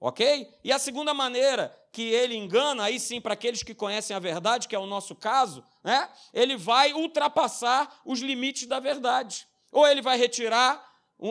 Ok? 0.00 0.48
E 0.62 0.70
a 0.70 0.78
segunda 0.78 1.12
maneira 1.14 1.74
que 1.92 2.02
ele 2.02 2.36
engana, 2.36 2.84
aí 2.84 3.00
sim, 3.00 3.20
para 3.20 3.34
aqueles 3.34 3.64
que 3.64 3.74
conhecem 3.74 4.14
a 4.14 4.20
verdade, 4.20 4.68
que 4.68 4.76
é 4.76 4.78
o 4.78 4.86
nosso 4.86 5.16
caso, 5.16 5.64
né, 5.82 6.08
ele 6.32 6.56
vai 6.56 6.92
ultrapassar 6.92 8.00
os 8.04 8.20
limites 8.20 8.66
da 8.66 8.78
verdade. 8.78 9.48
Ou 9.72 9.86
ele 9.86 10.02
vai 10.02 10.16
retirar 10.16 10.88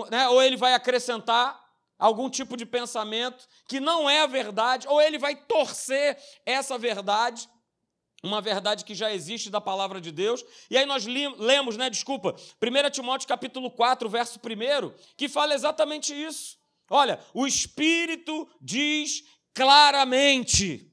né, 0.10 0.28
ou 0.30 0.42
ele 0.42 0.58
vai 0.58 0.74
acrescentar 0.74 1.66
algum 1.98 2.30
tipo 2.30 2.56
de 2.56 2.66
pensamento 2.66 3.48
que 3.68 3.80
não 3.80 4.10
é 4.10 4.22
a 4.22 4.28
verdade, 4.28 4.88
ou 4.88 5.02
ele 5.02 5.18
vai 5.18 5.36
torcer 5.36 6.18
essa 6.46 6.78
verdade, 6.78 7.50
uma 8.24 8.42
verdade 8.42 8.84
que 8.84 8.96
já 8.96 9.14
existe 9.14 9.50
da 9.50 9.62
palavra 9.62 10.02
de 10.02 10.12
Deus. 10.12 10.44
E 10.70 10.78
aí 10.78 10.86
nós 10.86 11.06
lemos, 11.06 11.78
né, 11.78 11.90
desculpa, 11.90 12.36
1 12.62 12.90
Timóteo 12.90 13.28
capítulo 13.28 13.70
4, 13.70 14.10
verso 14.10 14.40
1, 14.40 14.94
que 15.16 15.30
fala 15.30 15.54
exatamente 15.54 16.14
isso. 16.14 16.58
Olha, 16.90 17.20
o 17.34 17.46
Espírito 17.46 18.48
diz 18.62 19.24
claramente, 19.54 20.92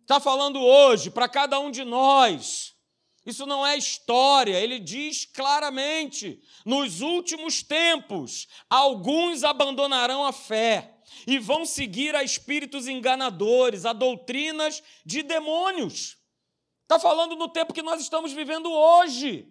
está 0.00 0.18
falando 0.18 0.60
hoje 0.60 1.10
para 1.10 1.28
cada 1.28 1.60
um 1.60 1.70
de 1.70 1.84
nós, 1.84 2.72
isso 3.24 3.46
não 3.46 3.64
é 3.64 3.76
história, 3.76 4.58
ele 4.58 4.80
diz 4.80 5.24
claramente: 5.26 6.42
nos 6.64 7.00
últimos 7.00 7.62
tempos, 7.62 8.48
alguns 8.68 9.44
abandonarão 9.44 10.24
a 10.24 10.32
fé 10.32 10.96
e 11.26 11.38
vão 11.38 11.64
seguir 11.64 12.16
a 12.16 12.24
espíritos 12.24 12.88
enganadores, 12.88 13.84
a 13.84 13.92
doutrinas 13.92 14.82
de 15.04 15.22
demônios. 15.22 16.16
Está 16.92 17.08
falando 17.08 17.36
no 17.36 17.48
tempo 17.48 17.72
que 17.72 17.80
nós 17.80 18.02
estamos 18.02 18.34
vivendo 18.34 18.70
hoje. 18.70 19.50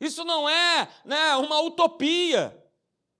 Isso 0.00 0.24
não 0.24 0.48
é 0.48 0.88
né, 1.04 1.34
uma 1.34 1.60
utopia. 1.60 2.56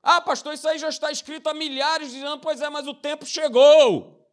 Ah, 0.00 0.20
pastor, 0.20 0.54
isso 0.54 0.68
aí 0.68 0.78
já 0.78 0.88
está 0.88 1.10
escrito 1.10 1.48
há 1.48 1.54
milhares 1.54 2.12
de 2.12 2.22
anos. 2.22 2.38
Pois 2.40 2.60
é, 2.60 2.70
mas 2.70 2.86
o 2.86 2.94
tempo 2.94 3.26
chegou. 3.26 4.30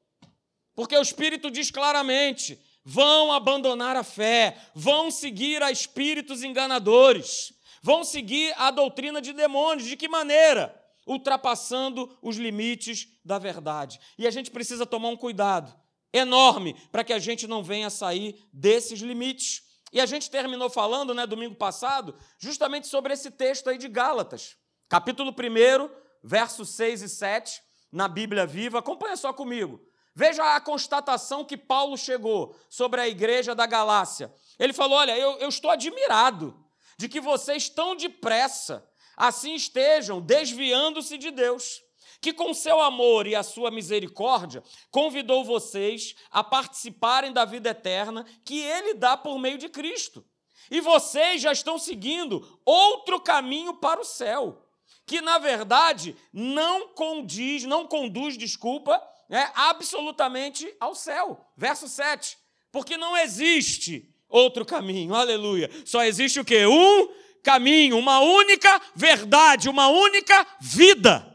Porque 0.76 0.96
o 0.96 1.02
Espírito 1.02 1.50
diz 1.50 1.72
claramente: 1.72 2.64
vão 2.84 3.34
abandonar 3.34 3.96
a 3.96 4.04
fé, 4.04 4.60
vão 4.76 5.10
seguir 5.10 5.64
a 5.64 5.72
espíritos 5.72 6.44
enganadores, 6.44 7.52
vão 7.82 8.04
seguir 8.04 8.54
a 8.60 8.70
doutrina 8.70 9.20
de 9.20 9.34
demônios. 9.34 9.88
De 9.88 9.98
que 9.98 10.08
maneira? 10.08 10.80
Ultrapassando 11.08 12.16
os 12.22 12.38
limites 12.38 13.08
da 13.26 13.40
verdade. 13.40 14.00
E 14.20 14.28
a 14.28 14.32
gente 14.32 14.52
precisa 14.52 14.86
tomar 14.86 15.10
um 15.10 15.18
cuidado 15.18 15.74
enorme 16.18 16.76
para 16.92 17.04
que 17.04 17.14
a 17.14 17.20
gente 17.20 17.48
não 17.48 17.64
venha 17.64 17.90
sair 17.90 18.48
desses 18.52 19.00
limites. 19.00 19.64
E 19.92 20.00
a 20.02 20.06
gente 20.06 20.30
terminou 20.30 20.70
falando, 20.70 21.14
né, 21.14 21.26
domingo 21.26 21.56
passado, 21.56 22.16
justamente 22.40 22.88
sobre 22.88 23.14
esse 23.14 23.32
texto 23.32 23.70
aí 23.70 23.78
de 23.78 23.88
Gálatas, 23.88 24.56
capítulo 24.90 25.32
1, 25.32 25.90
versos 26.24 26.70
6 26.70 27.02
e 27.02 27.10
7, 27.10 27.62
na 27.92 28.08
Bíblia 28.08 28.46
Viva. 28.46 28.80
Acompanha 28.80 29.16
só 29.16 29.32
comigo. 29.32 29.82
Veja 30.14 30.56
a 30.56 30.62
constatação 30.62 31.44
que 31.44 31.58
Paulo 31.58 31.98
chegou 31.98 32.56
sobre 32.70 33.02
a 33.02 33.08
igreja 33.08 33.54
da 33.54 33.66
Galácia. 33.66 34.34
Ele 34.58 34.72
falou: 34.72 34.98
Olha, 34.98 35.18
eu, 35.18 35.38
eu 35.40 35.50
estou 35.50 35.70
admirado 35.70 36.58
de 36.98 37.10
que 37.10 37.20
vocês 37.20 37.68
tão 37.68 37.96
depressa 37.96 38.88
assim 39.18 39.56
estejam 39.56 40.22
desviando-se 40.22 41.18
de 41.18 41.32
Deus, 41.32 41.82
que 42.26 42.34
com 42.34 42.56
seu 42.56 42.82
amor 42.82 43.28
e 43.28 43.36
a 43.36 43.44
sua 43.44 43.70
misericórdia 43.70 44.64
convidou 44.90 45.46
vocês 45.46 46.16
a 46.32 46.44
participarem 46.44 47.32
da 47.32 47.46
vida 47.46 47.70
eterna 47.70 48.26
que 48.44 48.62
ele 48.62 48.96
dá 48.96 49.16
por 49.16 49.38
meio 49.38 49.60
de 49.60 49.70
Cristo. 49.70 50.26
E 50.72 50.82
vocês 50.82 51.40
já 51.40 51.52
estão 51.52 51.78
seguindo 51.78 52.60
outro 52.66 53.20
caminho 53.20 53.76
para 53.76 54.02
o 54.02 54.04
céu, 54.04 54.66
que 55.06 55.22
na 55.22 55.38
verdade 55.38 56.16
não 56.34 56.88
condiz, 56.88 57.64
não 57.64 57.86
conduz, 57.86 58.36
desculpa, 58.36 59.00
né, 59.30 59.52
absolutamente 59.54 60.76
ao 60.80 60.96
céu. 60.96 61.46
Verso 61.56 61.88
7. 61.88 62.40
Porque 62.72 62.98
não 62.98 63.16
existe 63.16 64.12
outro 64.28 64.66
caminho, 64.66 65.14
aleluia. 65.14 65.70
Só 65.86 66.04
existe 66.04 66.40
o 66.40 66.46
quê? 66.46 66.66
Um 66.66 67.08
caminho, 67.44 68.00
uma 68.00 68.20
única 68.20 68.82
verdade, 68.96 69.70
uma 69.70 69.90
única 69.90 70.44
vida. 70.60 71.35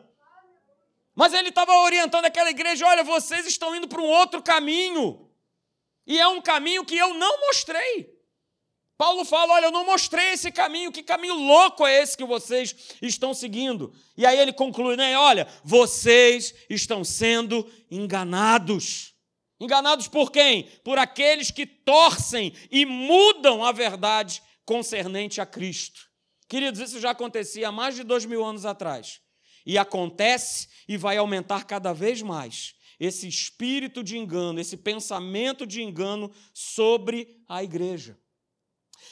Mas 1.20 1.34
ele 1.34 1.50
estava 1.50 1.74
orientando 1.74 2.24
aquela 2.24 2.48
igreja: 2.48 2.86
olha, 2.86 3.04
vocês 3.04 3.46
estão 3.46 3.76
indo 3.76 3.86
para 3.86 4.00
um 4.00 4.06
outro 4.06 4.42
caminho. 4.42 5.30
E 6.06 6.18
é 6.18 6.26
um 6.26 6.40
caminho 6.40 6.82
que 6.82 6.96
eu 6.96 7.12
não 7.12 7.40
mostrei. 7.42 8.10
Paulo 8.96 9.22
fala: 9.26 9.52
olha, 9.52 9.66
eu 9.66 9.70
não 9.70 9.84
mostrei 9.84 10.30
esse 10.30 10.50
caminho, 10.50 10.90
que 10.90 11.02
caminho 11.02 11.34
louco 11.34 11.86
é 11.86 12.00
esse 12.00 12.16
que 12.16 12.24
vocês 12.24 12.74
estão 13.02 13.34
seguindo? 13.34 13.92
E 14.16 14.24
aí 14.24 14.38
ele 14.38 14.50
conclui, 14.50 14.96
né? 14.96 15.14
Olha, 15.18 15.46
vocês 15.62 16.54
estão 16.70 17.04
sendo 17.04 17.70
enganados. 17.90 19.14
Enganados 19.60 20.08
por 20.08 20.32
quem? 20.32 20.70
Por 20.82 20.98
aqueles 20.98 21.50
que 21.50 21.66
torcem 21.66 22.54
e 22.70 22.86
mudam 22.86 23.62
a 23.62 23.72
verdade 23.72 24.42
concernente 24.64 25.38
a 25.38 25.44
Cristo. 25.44 26.00
Queridos, 26.48 26.80
isso 26.80 26.98
já 26.98 27.10
acontecia 27.10 27.68
há 27.68 27.72
mais 27.72 27.94
de 27.94 28.04
dois 28.04 28.24
mil 28.24 28.42
anos 28.42 28.64
atrás. 28.64 29.20
E 29.64 29.78
acontece 29.78 30.68
e 30.88 30.96
vai 30.96 31.16
aumentar 31.16 31.64
cada 31.64 31.92
vez 31.92 32.22
mais 32.22 32.74
esse 32.98 33.26
espírito 33.26 34.04
de 34.04 34.18
engano, 34.18 34.60
esse 34.60 34.76
pensamento 34.76 35.66
de 35.66 35.82
engano 35.82 36.30
sobre 36.52 37.42
a 37.48 37.64
igreja. 37.64 38.18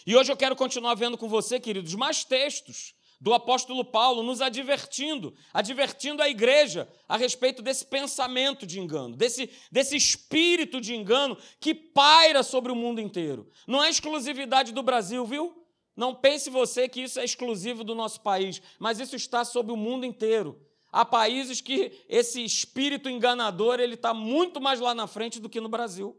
E 0.07 0.15
hoje 0.15 0.31
eu 0.31 0.37
quero 0.37 0.55
continuar 0.55 0.95
vendo 0.95 1.17
com 1.17 1.29
você, 1.29 1.59
queridos, 1.59 1.95
mais 1.95 2.25
textos 2.25 2.95
do 3.21 3.35
apóstolo 3.35 3.85
Paulo 3.85 4.23
nos 4.23 4.41
advertindo, 4.41 5.35
advertindo 5.53 6.23
a 6.23 6.29
igreja 6.29 6.89
a 7.09 7.17
respeito 7.17 7.63
desse 7.63 7.85
pensamento 7.85 8.67
de 8.67 8.79
engano, 8.79 9.17
desse, 9.17 9.51
desse 9.73 9.97
espírito 9.97 10.81
de 10.81 10.95
engano 10.95 11.37
que 11.59 11.75
paira 11.75 12.43
sobre 12.43 12.71
o 12.71 12.77
mundo 12.77 13.01
inteiro. 13.01 13.51
Não 13.67 13.83
é 13.83 13.89
exclusividade 13.89 14.73
do 14.73 14.83
Brasil, 14.83 15.25
viu? 15.27 15.68
Não 15.99 16.15
pense 16.15 16.49
você 16.49 16.89
que 16.89 17.01
isso 17.01 17.19
é 17.19 17.25
exclusivo 17.25 17.83
do 17.83 17.93
nosso 17.93 18.21
país, 18.21 18.63
mas 18.79 19.01
isso 19.01 19.17
está 19.17 19.45
sobre 19.45 19.73
o 19.73 19.77
mundo 19.77 20.07
inteiro. 20.07 20.65
Há 20.93 21.05
países 21.05 21.61
que 21.61 22.05
esse 22.09 22.41
espírito 22.45 23.09
enganador 23.11 23.81
ele 23.81 23.95
está 23.95 24.15
muito 24.15 24.61
mais 24.61 24.79
lá 24.79 24.95
na 24.95 25.09
frente 25.09 25.41
do 25.41 25.49
que 25.49 25.61
no 25.61 25.69
Brasil. 25.69 26.17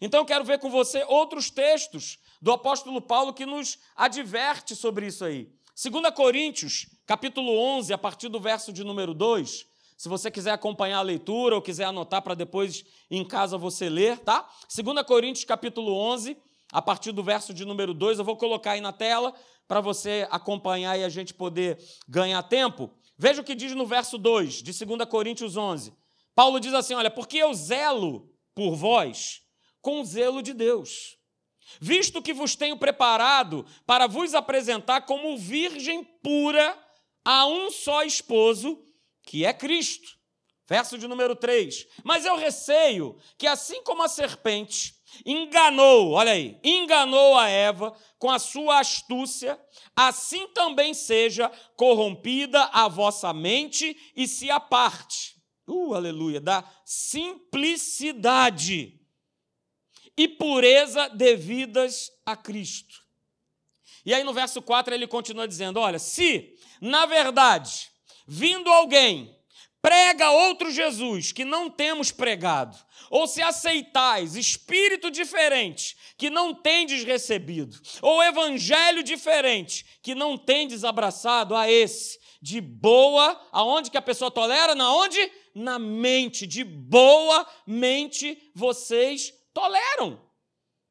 Então 0.00 0.18
eu 0.18 0.26
quero 0.26 0.44
ver 0.44 0.58
com 0.58 0.68
você 0.68 1.04
outros 1.04 1.52
textos 1.52 2.18
do 2.40 2.50
apóstolo 2.50 3.00
Paulo 3.00 3.32
que 3.32 3.46
nos 3.46 3.78
adverte 3.94 4.74
sobre 4.74 5.06
isso 5.06 5.24
aí. 5.24 5.48
2 5.80 6.12
Coríntios, 6.16 6.88
capítulo 7.06 7.56
11, 7.56 7.92
a 7.92 7.98
partir 7.98 8.28
do 8.28 8.40
verso 8.40 8.72
de 8.72 8.82
número 8.82 9.14
2. 9.14 9.68
Se 9.96 10.08
você 10.08 10.32
quiser 10.32 10.50
acompanhar 10.50 10.98
a 10.98 11.02
leitura 11.02 11.54
ou 11.54 11.62
quiser 11.62 11.84
anotar 11.84 12.22
para 12.22 12.34
depois 12.34 12.84
em 13.08 13.24
casa 13.24 13.56
você 13.56 13.88
ler, 13.88 14.18
tá? 14.18 14.50
2 14.74 15.06
Coríntios, 15.06 15.44
capítulo 15.44 15.94
11, 15.94 16.36
a 16.72 16.80
partir 16.80 17.12
do 17.12 17.22
verso 17.22 17.52
de 17.52 17.66
número 17.66 17.92
2, 17.92 18.18
eu 18.18 18.24
vou 18.24 18.36
colocar 18.36 18.72
aí 18.72 18.80
na 18.80 18.92
tela 18.92 19.34
para 19.68 19.80
você 19.80 20.26
acompanhar 20.30 20.98
e 20.98 21.04
a 21.04 21.08
gente 21.10 21.34
poder 21.34 21.78
ganhar 22.08 22.42
tempo. 22.44 22.90
Veja 23.16 23.42
o 23.42 23.44
que 23.44 23.54
diz 23.54 23.74
no 23.74 23.86
verso 23.86 24.16
2 24.16 24.62
de 24.62 24.84
2 24.84 25.04
Coríntios 25.08 25.56
11. 25.56 25.92
Paulo 26.34 26.58
diz 26.58 26.72
assim: 26.72 26.94
Olha, 26.94 27.10
porque 27.10 27.36
eu 27.36 27.52
zelo 27.52 28.32
por 28.54 28.74
vós 28.74 29.42
com 29.82 30.00
o 30.00 30.04
zelo 30.04 30.42
de 30.42 30.54
Deus, 30.54 31.18
visto 31.78 32.22
que 32.22 32.32
vos 32.32 32.56
tenho 32.56 32.78
preparado 32.78 33.66
para 33.86 34.06
vos 34.06 34.34
apresentar 34.34 35.02
como 35.02 35.36
virgem 35.36 36.02
pura 36.22 36.78
a 37.24 37.46
um 37.46 37.70
só 37.70 38.02
esposo, 38.02 38.82
que 39.22 39.44
é 39.44 39.52
Cristo. 39.52 40.22
Verso 40.66 40.96
de 40.96 41.06
número 41.06 41.36
3. 41.36 41.86
Mas 42.02 42.24
eu 42.24 42.36
receio 42.36 43.18
que, 43.36 43.46
assim 43.46 43.82
como 43.82 44.02
a 44.02 44.08
serpente 44.08 44.94
enganou, 45.24 46.10
olha 46.12 46.32
aí, 46.32 46.58
enganou 46.62 47.34
a 47.36 47.48
Eva 47.48 47.96
com 48.18 48.30
a 48.30 48.38
sua 48.38 48.80
astúcia, 48.80 49.58
assim 49.94 50.48
também 50.48 50.92
seja 50.94 51.50
corrompida 51.76 52.64
a 52.72 52.88
vossa 52.88 53.32
mente 53.32 53.96
e 54.16 54.28
se 54.28 54.50
aparte, 54.50 55.36
uh, 55.66 55.94
aleluia, 55.94 56.40
da 56.40 56.64
simplicidade 56.84 58.98
e 60.16 60.28
pureza 60.28 61.08
devidas 61.08 62.10
a 62.24 62.36
Cristo. 62.36 63.02
E 64.04 64.12
aí 64.12 64.24
no 64.24 64.32
verso 64.32 64.60
4 64.60 64.94
ele 64.94 65.06
continua 65.06 65.46
dizendo: 65.46 65.78
olha, 65.78 65.98
se 65.98 66.56
na 66.80 67.06
verdade, 67.06 67.90
vindo 68.26 68.70
alguém 68.70 69.36
prega 69.82 70.30
outro 70.30 70.70
Jesus 70.70 71.32
que 71.32 71.44
não 71.44 71.68
temos 71.68 72.12
pregado, 72.12 72.78
ou 73.10 73.26
se 73.26 73.42
aceitais 73.42 74.36
espírito 74.36 75.10
diferente 75.10 75.96
que 76.16 76.30
não 76.30 76.54
tendes 76.54 77.02
recebido, 77.02 77.78
ou 78.00 78.22
evangelho 78.22 79.02
diferente 79.02 79.84
que 80.00 80.14
não 80.14 80.38
tendes 80.38 80.84
abraçado 80.84 81.56
a 81.56 81.68
esse, 81.68 82.20
de 82.40 82.60
boa, 82.60 83.40
aonde 83.50 83.90
que 83.90 83.98
a 83.98 84.02
pessoa 84.02 84.30
tolera? 84.30 84.74
Na 84.74 84.94
onde? 84.94 85.18
Na 85.54 85.78
mente, 85.78 86.46
de 86.46 86.62
boa 86.64 87.46
mente 87.66 88.50
vocês 88.54 89.32
toleram. 89.52 90.20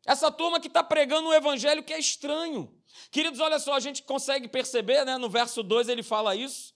Essa 0.06 0.32
turma 0.32 0.60
que 0.60 0.68
está 0.68 0.84
pregando 0.84 1.30
um 1.30 1.34
evangelho 1.34 1.84
que 1.84 1.94
é 1.94 2.00
estranho. 2.00 2.74
Queridos, 3.10 3.40
olha 3.40 3.60
só, 3.60 3.74
a 3.74 3.80
gente 3.80 4.04
consegue 4.04 4.48
perceber, 4.48 5.06
né? 5.06 5.18
No 5.18 5.30
verso 5.30 5.64
2 5.64 5.90
ele 5.90 6.04
fala 6.04 6.36
isso. 6.36 6.74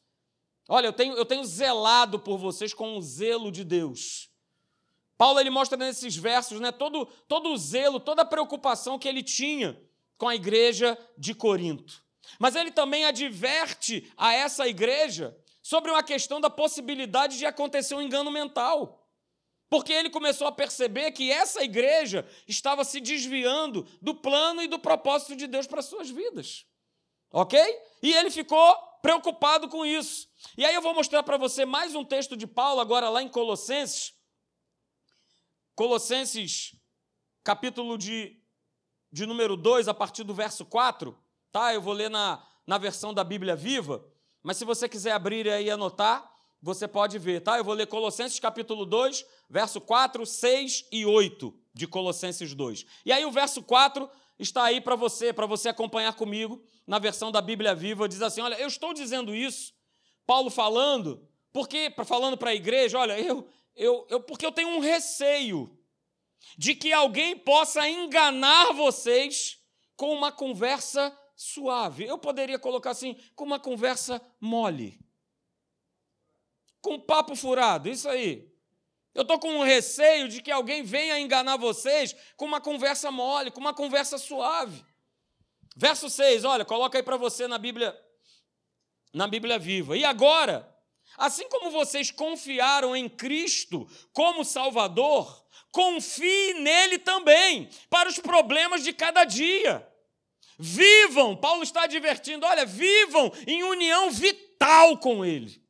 Olha, 0.68 0.88
eu 0.88 0.94
tenho, 0.94 1.14
eu 1.16 1.26
tenho 1.26 1.44
zelado 1.44 2.20
por 2.20 2.38
vocês 2.38 2.74
com 2.74 2.98
o 2.98 3.02
zelo 3.02 3.52
de 3.52 3.64
Deus. 3.64 4.30
Paulo 5.18 5.40
ele 5.40 5.50
mostra 5.50 5.78
nesses 5.78 6.16
versos 6.16 6.60
né, 6.60 6.72
todo, 6.72 7.06
todo 7.28 7.50
o 7.50 7.58
zelo, 7.58 8.00
toda 8.00 8.24
a 8.24 8.26
preocupação 8.26 9.00
que 9.00 9.08
ele 9.08 9.24
tinha 9.24 9.80
com 10.18 10.28
a 10.28 10.36
igreja 10.36 10.98
de 11.18 11.34
Corinto. 11.34 12.04
Mas 12.40 12.56
ele 12.56 12.72
também 12.72 13.06
adverte 13.06 14.12
a 14.18 14.34
essa 14.34 14.68
igreja 14.68 15.38
sobre 15.62 15.92
uma 15.92 16.04
questão 16.04 16.42
da 16.42 16.50
possibilidade 16.50 17.38
de 17.38 17.46
acontecer 17.46 17.96
um 17.96 18.02
engano 18.02 18.32
mental. 18.32 19.08
Porque 19.70 19.94
ele 19.94 20.10
começou 20.10 20.48
a 20.48 20.52
perceber 20.52 21.12
que 21.12 21.32
essa 21.32 21.64
igreja 21.64 22.28
estava 22.48 22.84
se 22.84 23.00
desviando 23.00 23.88
do 24.02 24.14
plano 24.14 24.62
e 24.62 24.68
do 24.68 24.78
propósito 24.78 25.36
de 25.36 25.48
Deus 25.48 25.66
para 25.66 25.82
suas 25.82 26.10
vidas. 26.10 26.66
Ok? 27.32 27.60
E 28.02 28.14
ele 28.14 28.30
ficou 28.30 28.76
preocupado 29.02 29.68
com 29.68 29.86
isso. 29.86 30.28
E 30.58 30.64
aí 30.64 30.74
eu 30.74 30.82
vou 30.82 30.94
mostrar 30.94 31.24
para 31.24 31.38
você 31.38 31.66
mais 31.66 31.96
um 31.96 32.04
texto 32.04 32.38
de 32.38 32.48
Paulo, 32.48 32.80
agora 32.80 33.10
lá 33.10 33.22
em 33.22 33.28
Colossenses. 33.28 34.14
Colossenses, 35.76 36.76
capítulo 37.44 37.98
de, 37.98 38.40
de 39.12 39.26
número 39.26 39.58
2, 39.58 39.88
a 39.88 39.94
partir 39.94 40.24
do 40.24 40.34
verso 40.34 40.66
4. 40.66 41.18
Tá? 41.52 41.74
Eu 41.74 41.82
vou 41.82 41.94
ler 41.94 42.10
na, 42.10 42.46
na 42.66 42.78
versão 42.78 43.14
da 43.14 43.24
Bíblia 43.24 43.56
Viva. 43.56 44.06
Mas 44.42 44.58
se 44.58 44.64
você 44.64 44.88
quiser 44.88 45.12
abrir 45.12 45.50
aí 45.50 45.66
e 45.66 45.72
anotar, 45.72 46.32
você 46.62 46.88
pode 46.88 47.20
ver, 47.20 47.42
tá? 47.42 47.58
Eu 47.58 47.64
vou 47.64 47.74
ler 47.74 47.86
Colossenses 47.86 48.40
capítulo 48.40 48.86
2, 48.86 49.26
verso 49.50 49.82
4, 49.82 50.26
6 50.26 50.88
e 50.92 51.06
8 51.06 51.54
de 51.74 51.86
Colossenses 51.86 52.56
2. 52.56 52.86
E 53.06 53.12
aí 53.12 53.26
o 53.26 53.32
verso 53.32 53.62
4 53.62 54.10
está 54.40 54.64
aí 54.64 54.80
para 54.80 54.96
você, 54.96 55.34
para 55.34 55.46
você 55.46 55.70
acompanhar 55.70 56.14
comigo 56.14 56.64
na 56.88 56.98
versão 56.98 57.32
da 57.32 57.42
Bíblia 57.42 57.76
Viva, 57.76 58.08
diz 58.08 58.22
assim: 58.22 58.42
"Olha, 58.42 58.56
eu 58.56 58.68
estou 58.68 58.94
dizendo 58.94 59.36
isso, 59.36 59.75
Paulo 60.26 60.50
falando, 60.50 61.28
porque 61.54 61.94
falando 62.06 62.38
para 62.38 62.52
a 62.52 62.56
igreja, 62.56 62.98
olha, 62.98 63.20
eu, 63.20 63.48
eu, 63.76 64.06
eu 64.10 64.20
porque 64.20 64.46
eu 64.46 64.52
tenho 64.52 64.70
um 64.70 64.80
receio 64.80 65.78
de 66.58 66.76
que 66.76 66.94
alguém 66.94 67.38
possa 67.38 67.88
enganar 67.88 68.74
vocês 68.74 69.60
com 69.96 70.14
uma 70.14 70.32
conversa 70.32 71.18
suave. 71.36 72.06
Eu 72.06 72.18
poderia 72.18 72.60
colocar 72.60 72.92
assim, 72.92 73.16
com 73.36 73.44
uma 73.44 73.60
conversa 73.60 74.22
mole. 74.40 75.00
Com 76.82 77.00
papo 77.00 77.36
furado, 77.36 77.90
isso 77.90 78.08
aí. 78.08 78.54
Eu 79.14 79.22
estou 79.22 79.40
com 79.40 79.50
um 79.50 79.64
receio 79.64 80.28
de 80.28 80.42
que 80.42 80.52
alguém 80.52 80.84
venha 80.84 81.20
enganar 81.20 81.58
vocês 81.58 82.16
com 82.36 82.46
uma 82.46 82.60
conversa 82.60 83.10
mole, 83.10 83.50
com 83.50 83.62
uma 83.62 83.74
conversa 83.74 84.18
suave. 84.18 84.86
Verso 85.76 86.10
6, 86.10 86.44
olha, 86.46 86.66
coloca 86.66 86.98
aí 86.98 87.04
para 87.04 87.18
você 87.18 87.48
na 87.48 87.58
Bíblia, 87.58 87.98
na 89.16 89.28
Bíblia 89.28 89.58
viva. 89.58 89.98
E 89.98 90.04
agora, 90.04 90.70
assim 91.18 91.48
como 91.48 91.72
vocês 91.72 92.12
confiaram 92.12 92.96
em 92.96 93.08
Cristo 93.08 93.88
como 94.12 94.44
Salvador, 94.44 95.44
confie 95.72 96.54
nele 96.56 97.00
também 97.00 97.70
para 97.90 98.10
os 98.10 98.20
problemas 98.20 98.84
de 98.84 98.92
cada 98.92 99.24
dia. 99.24 99.88
Vivam, 100.60 101.36
Paulo 101.36 101.64
está 101.64 101.84
advertindo, 101.84 102.46
olha, 102.46 102.66
vivam 102.66 103.32
em 103.48 103.64
união 103.64 104.12
vital 104.12 104.98
com 104.98 105.26
ele. 105.26 105.64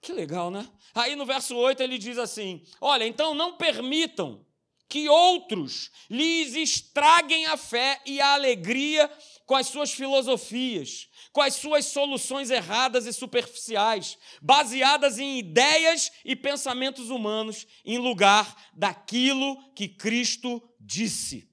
Que 0.00 0.12
legal, 0.12 0.50
né? 0.50 0.68
Aí 0.94 1.14
no 1.14 1.26
verso 1.26 1.56
8 1.56 1.82
ele 1.82 1.98
diz 1.98 2.18
assim: 2.18 2.64
Olha, 2.80 3.06
então 3.06 3.34
não 3.34 3.56
permitam 3.56 4.44
que 4.88 5.08
outros 5.08 5.90
lhes 6.08 6.54
estraguem 6.54 7.46
a 7.46 7.56
fé 7.56 8.00
e 8.04 8.20
a 8.20 8.32
alegria 8.32 9.08
com 9.50 9.56
as 9.56 9.66
suas 9.66 9.90
filosofias, 9.90 11.08
com 11.32 11.42
as 11.42 11.56
suas 11.56 11.86
soluções 11.86 12.52
erradas 12.52 13.04
e 13.04 13.12
superficiais, 13.12 14.16
baseadas 14.40 15.18
em 15.18 15.40
ideias 15.40 16.12
e 16.24 16.36
pensamentos 16.36 17.10
humanos, 17.10 17.66
em 17.84 17.98
lugar 17.98 18.70
daquilo 18.72 19.56
que 19.74 19.88
Cristo 19.88 20.62
disse. 20.78 21.50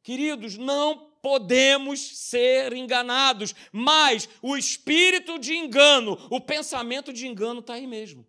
Queridos, 0.00 0.56
não 0.56 1.10
podemos 1.20 1.98
ser 2.20 2.72
enganados, 2.72 3.52
mas 3.72 4.28
o 4.40 4.56
espírito 4.56 5.40
de 5.40 5.56
engano, 5.56 6.16
o 6.30 6.40
pensamento 6.40 7.12
de 7.12 7.26
engano 7.26 7.58
está 7.58 7.74
aí 7.74 7.86
mesmo 7.88 8.24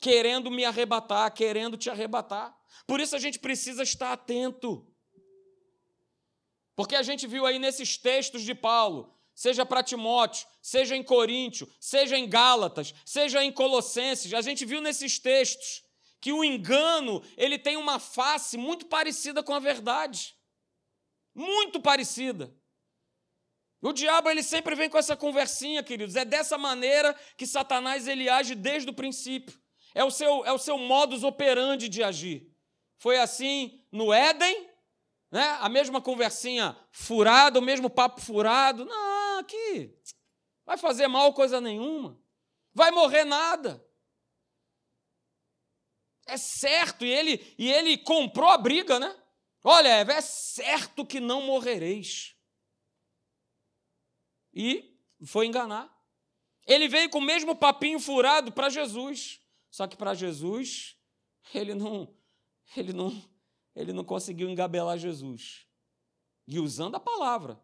querendo 0.00 0.48
me 0.48 0.64
arrebatar, 0.64 1.32
querendo 1.32 1.76
te 1.76 1.90
arrebatar. 1.90 2.56
Por 2.86 3.00
isso 3.00 3.16
a 3.16 3.18
gente 3.18 3.38
precisa 3.38 3.82
estar 3.82 4.12
atento. 4.12 4.86
Porque 6.78 6.94
a 6.94 7.02
gente 7.02 7.26
viu 7.26 7.44
aí 7.44 7.58
nesses 7.58 7.96
textos 7.98 8.42
de 8.42 8.54
Paulo, 8.54 9.12
seja 9.34 9.66
para 9.66 9.82
Timóteo, 9.82 10.46
seja 10.62 10.94
em 10.96 11.02
Coríntio, 11.02 11.68
seja 11.80 12.16
em 12.16 12.28
Gálatas, 12.28 12.94
seja 13.04 13.42
em 13.42 13.50
Colossenses, 13.50 14.32
a 14.32 14.40
gente 14.40 14.64
viu 14.64 14.80
nesses 14.80 15.18
textos 15.18 15.82
que 16.20 16.32
o 16.32 16.44
engano, 16.44 17.20
ele 17.36 17.58
tem 17.58 17.76
uma 17.76 17.98
face 17.98 18.56
muito 18.56 18.86
parecida 18.86 19.42
com 19.42 19.52
a 19.52 19.58
verdade. 19.58 20.36
Muito 21.34 21.80
parecida. 21.80 22.54
O 23.82 23.92
diabo 23.92 24.30
ele 24.30 24.44
sempre 24.44 24.76
vem 24.76 24.88
com 24.88 24.98
essa 24.98 25.16
conversinha, 25.16 25.82
queridos. 25.82 26.14
É 26.14 26.24
dessa 26.24 26.56
maneira 26.56 27.12
que 27.36 27.44
Satanás 27.44 28.06
ele 28.06 28.28
age 28.28 28.54
desde 28.54 28.88
o 28.88 28.94
princípio. 28.94 29.60
É 29.96 30.04
o 30.04 30.12
seu, 30.12 30.46
é 30.46 30.52
o 30.52 30.58
seu 30.58 30.78
modus 30.78 31.24
operandi 31.24 31.88
de 31.88 32.04
agir. 32.04 32.54
Foi 32.98 33.18
assim 33.18 33.84
no 33.90 34.12
Éden, 34.12 34.67
né? 35.30 35.58
a 35.60 35.68
mesma 35.68 36.00
conversinha 36.00 36.76
furada, 36.90 37.58
o 37.58 37.62
mesmo 37.62 37.90
papo 37.90 38.20
furado. 38.20 38.84
Não, 38.84 39.38
aqui, 39.38 39.94
vai 40.64 40.76
fazer 40.76 41.06
mal 41.08 41.32
coisa 41.32 41.60
nenhuma. 41.60 42.18
Vai 42.72 42.90
morrer 42.90 43.24
nada. 43.24 43.84
É 46.26 46.36
certo, 46.36 47.04
e 47.04 47.10
ele, 47.10 47.54
e 47.58 47.72
ele 47.72 47.96
comprou 47.96 48.48
a 48.50 48.58
briga, 48.58 49.00
né? 49.00 49.16
Olha, 49.64 49.88
é 49.88 50.20
certo 50.20 51.04
que 51.04 51.20
não 51.20 51.42
morrereis. 51.42 52.36
E 54.52 54.98
foi 55.24 55.46
enganar. 55.46 55.90
Ele 56.66 56.86
veio 56.86 57.08
com 57.08 57.18
o 57.18 57.22
mesmo 57.22 57.56
papinho 57.56 57.98
furado 57.98 58.52
para 58.52 58.68
Jesus. 58.68 59.40
Só 59.70 59.86
que 59.86 59.96
para 59.96 60.14
Jesus, 60.14 60.96
ele 61.54 61.74
não, 61.74 62.14
ele 62.76 62.92
não, 62.92 63.10
ele 63.78 63.92
não 63.92 64.02
conseguiu 64.02 64.50
engabelar 64.50 64.98
Jesus. 64.98 65.64
E 66.46 66.58
usando 66.58 66.96
a 66.96 67.00
palavra, 67.00 67.62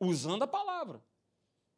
usando 0.00 0.42
a 0.42 0.46
palavra. 0.46 1.02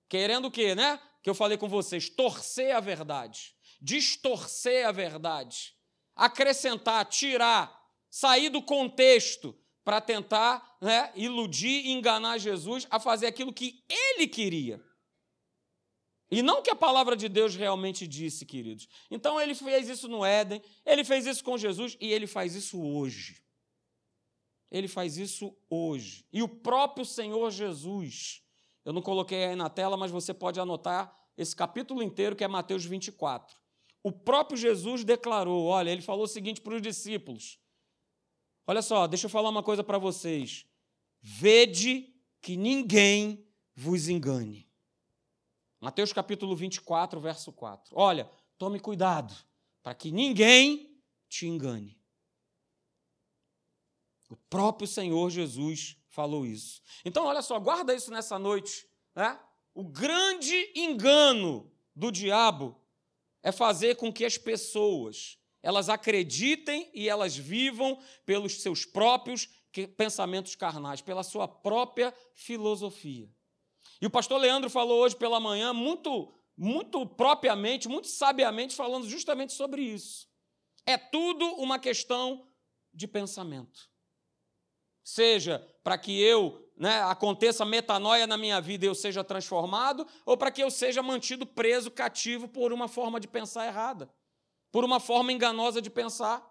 Querendo 0.09 0.47
o 0.47 0.51
quê, 0.51 0.75
né? 0.75 0.99
Que 1.23 1.29
eu 1.29 1.35
falei 1.35 1.59
com 1.59 1.69
vocês, 1.69 2.09
torcer 2.09 2.75
a 2.75 2.81
verdade, 2.81 3.55
distorcer 3.81 4.87
a 4.89 4.93
verdade, 4.93 5.75
acrescentar, 6.17 7.05
tirar, 7.05 7.79
sair 8.11 8.49
do 8.49 8.63
contexto 8.63 9.55
para 9.85 10.01
tentar 10.01 10.79
né, 10.81 11.13
iludir 11.15 11.85
e 11.85 11.93
enganar 11.93 12.39
Jesus 12.39 12.87
a 12.91 12.99
fazer 12.99 13.27
aquilo 13.27 13.53
que 13.53 13.85
ele 13.89 14.27
queria. 14.27 14.83
E 16.31 16.41
não 16.41 16.63
que 16.63 16.71
a 16.71 16.77
palavra 16.77 17.17
de 17.17 17.29
Deus 17.29 17.55
realmente 17.55 18.07
disse, 18.07 18.47
queridos. 18.47 18.89
Então 19.11 19.39
ele 19.39 19.55
fez 19.55 19.91
isso 19.91 20.09
no 20.09 20.25
Éden, 20.25 20.63
ele 20.87 21.05
fez 21.05 21.27
isso 21.27 21.45
com 21.45 21.59
Jesus 21.59 21.99
e 22.01 22.11
ele 22.11 22.27
faz 22.27 22.55
isso 22.55 22.83
hoje. 22.83 23.44
Ele 24.71 24.89
faz 24.89 25.17
isso 25.17 25.57
hoje. 25.71 26.25
E 26.33 26.43
o 26.43 26.49
próprio 26.49 27.05
Senhor 27.05 27.51
Jesus, 27.51 28.43
eu 28.85 28.93
não 28.93 29.03
coloquei 29.03 29.45
aí 29.45 29.57
na 29.57 29.71
tela, 29.71 29.97
mas 29.97 30.11
você 30.11 30.35
pode 30.35 30.59
anotar 30.59 31.17
esse 31.37 31.55
capítulo 31.55 32.03
inteiro 32.03 32.37
que 32.37 32.45
é 32.45 32.49
Mateus 32.49 32.85
24. 32.85 33.57
O 34.03 34.13
próprio 34.13 34.57
Jesus 34.57 35.05
declarou: 35.05 35.65
olha, 35.65 35.91
ele 35.91 36.03
falou 36.03 36.25
o 36.25 36.29
seguinte 36.29 36.61
para 36.61 36.75
os 36.75 36.83
discípulos: 36.83 37.59
olha 38.67 38.83
só, 38.83 39.07
deixa 39.07 39.27
eu 39.27 39.31
falar 39.31 39.49
uma 39.49 39.63
coisa 39.63 39.83
para 39.83 39.99
vocês. 39.99 40.67
Vede 41.21 42.15
que 42.41 42.57
ninguém 42.57 43.47
vos 43.75 44.09
engane. 44.09 44.69
Mateus 45.81 46.13
capítulo 46.13 46.55
24, 46.55 47.19
verso 47.21 47.53
4. 47.53 47.95
Olha, 47.97 48.31
tome 48.59 48.79
cuidado 48.79 49.35
para 49.83 49.95
que 49.95 50.11
ninguém 50.11 50.99
te 51.29 51.47
engane. 51.47 51.99
O 54.31 54.37
próprio 54.49 54.87
Senhor 54.87 55.31
Jesus 55.31 55.97
falou 56.09 56.47
isso. 56.47 56.83
Então, 57.05 57.25
olha 57.27 57.43
só, 57.43 57.59
guarda 57.59 57.95
isso 57.95 58.11
nessa 58.11 58.39
noite. 58.39 58.87
Né? 59.15 59.39
O 59.75 59.85
grande 59.85 60.73
engano 60.75 61.71
do 61.95 62.11
diabo 62.11 62.81
é 63.43 63.53
fazer 63.53 63.97
com 63.97 64.13
que 64.13 64.25
as 64.25 64.39
pessoas 64.39 65.39
elas 65.63 65.89
acreditem 65.89 66.91
e 66.93 67.09
elas 67.09 67.35
vivam 67.35 67.99
pelos 68.27 68.61
seus 68.61 68.85
próprios 68.85 69.49
pensamentos 69.97 70.55
carnais, 70.55 71.01
pela 71.01 71.23
sua 71.23 71.49
própria 71.49 72.15
filosofia. 72.35 73.31
E 74.01 74.07
o 74.07 74.11
pastor 74.11 74.39
Leandro 74.39 74.69
falou 74.69 75.03
hoje 75.03 75.17
pela 75.17 75.41
manhã, 75.41 75.73
muito, 75.73 76.35
muito 76.55 77.07
propriamente, 77.07 77.89
muito 77.89 78.09
sabiamente, 78.09 78.75
falando 78.75 79.09
justamente 79.09 79.55
sobre 79.55 79.83
isso. 79.83 80.29
É 80.85 80.99
tudo 80.99 81.47
uma 81.55 81.79
questão 81.79 82.47
de 82.93 83.09
pensamento. 83.09 83.89
Seja 85.05 85.65
para 85.83 85.99
que 85.99 86.19
eu 86.19 86.67
né, 86.77 87.03
aconteça 87.03 87.65
metanoia 87.65 88.27
na 88.27 88.37
minha 88.39 88.61
vida 88.61 88.85
e 88.85 88.89
eu 88.89 88.95
seja 88.95 89.23
transformado, 89.23 90.07
ou 90.25 90.37
para 90.37 90.51
que 90.51 90.63
eu 90.63 90.71
seja 90.71 91.03
mantido 91.03 91.47
preso, 91.47 91.91
cativo 91.91 92.49
por 92.49 92.73
uma 92.73 92.89
forma 92.89 93.21
de 93.21 93.29
pensar 93.29 93.67
errada, 93.67 94.11
por 94.73 94.83
uma 94.83 94.99
forma 94.99 95.31
enganosa 95.31 95.81
de 95.81 95.91
pensar. 95.91 96.45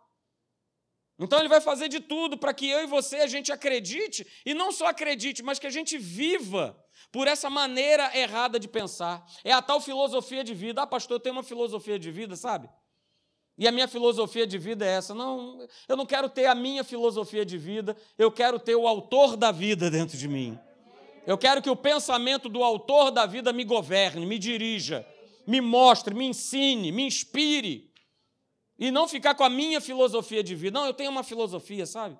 Então 1.19 1.39
ele 1.39 1.49
vai 1.49 1.61
fazer 1.61 1.89
de 1.89 1.99
tudo 1.99 2.37
para 2.37 2.53
que 2.53 2.67
eu 2.67 2.83
e 2.83 2.87
você 2.87 3.17
a 3.17 3.27
gente 3.27 3.51
acredite, 3.51 4.25
e 4.45 4.53
não 4.53 4.71
só 4.71 4.87
acredite, 4.87 5.43
mas 5.43 5.59
que 5.59 5.67
a 5.67 5.71
gente 5.71 5.97
viva 5.97 6.79
por 7.11 7.27
essa 7.27 7.49
maneira 7.49 8.15
errada 8.17 8.59
de 8.59 8.67
pensar. 8.67 9.25
É 9.43 9.51
a 9.51 9.61
tal 9.61 9.81
filosofia 9.81 10.43
de 10.43 10.53
vida. 10.53 10.81
Ah, 10.81 10.87
pastor, 10.87 11.15
eu 11.15 11.19
tenho 11.19 11.35
uma 11.35 11.43
filosofia 11.43 11.99
de 11.99 12.11
vida, 12.11 12.35
sabe? 12.35 12.69
E 13.57 13.67
a 13.67 13.71
minha 13.71 13.87
filosofia 13.87 14.47
de 14.47 14.57
vida 14.57 14.85
é 14.85 14.89
essa. 14.89 15.13
Não, 15.13 15.65
eu 15.87 15.95
não 15.95 16.05
quero 16.05 16.27
ter 16.27 16.47
a 16.47 16.55
minha 16.55 16.83
filosofia 16.83 17.45
de 17.45 17.57
vida, 17.57 17.95
eu 18.17 18.31
quero 18.31 18.59
ter 18.59 18.75
o 18.75 18.87
autor 18.87 19.37
da 19.37 19.51
vida 19.51 19.91
dentro 19.91 20.17
de 20.17 20.27
mim. 20.27 20.57
Eu 21.25 21.37
quero 21.37 21.61
que 21.61 21.69
o 21.69 21.75
pensamento 21.75 22.49
do 22.49 22.63
autor 22.63 23.11
da 23.11 23.25
vida 23.25 23.53
me 23.53 23.63
governe, 23.63 24.25
me 24.25 24.37
dirija, 24.37 25.07
me 25.47 25.61
mostre, 25.61 26.13
me 26.13 26.25
ensine, 26.25 26.91
me 26.91 27.03
inspire. 27.03 27.91
E 28.77 28.91
não 28.91 29.07
ficar 29.07 29.35
com 29.35 29.43
a 29.43 29.49
minha 29.49 29.79
filosofia 29.79 30.43
de 30.43 30.55
vida. 30.55 30.79
Não, 30.79 30.87
eu 30.87 30.93
tenho 30.93 31.11
uma 31.11 31.23
filosofia, 31.23 31.85
sabe? 31.85 32.17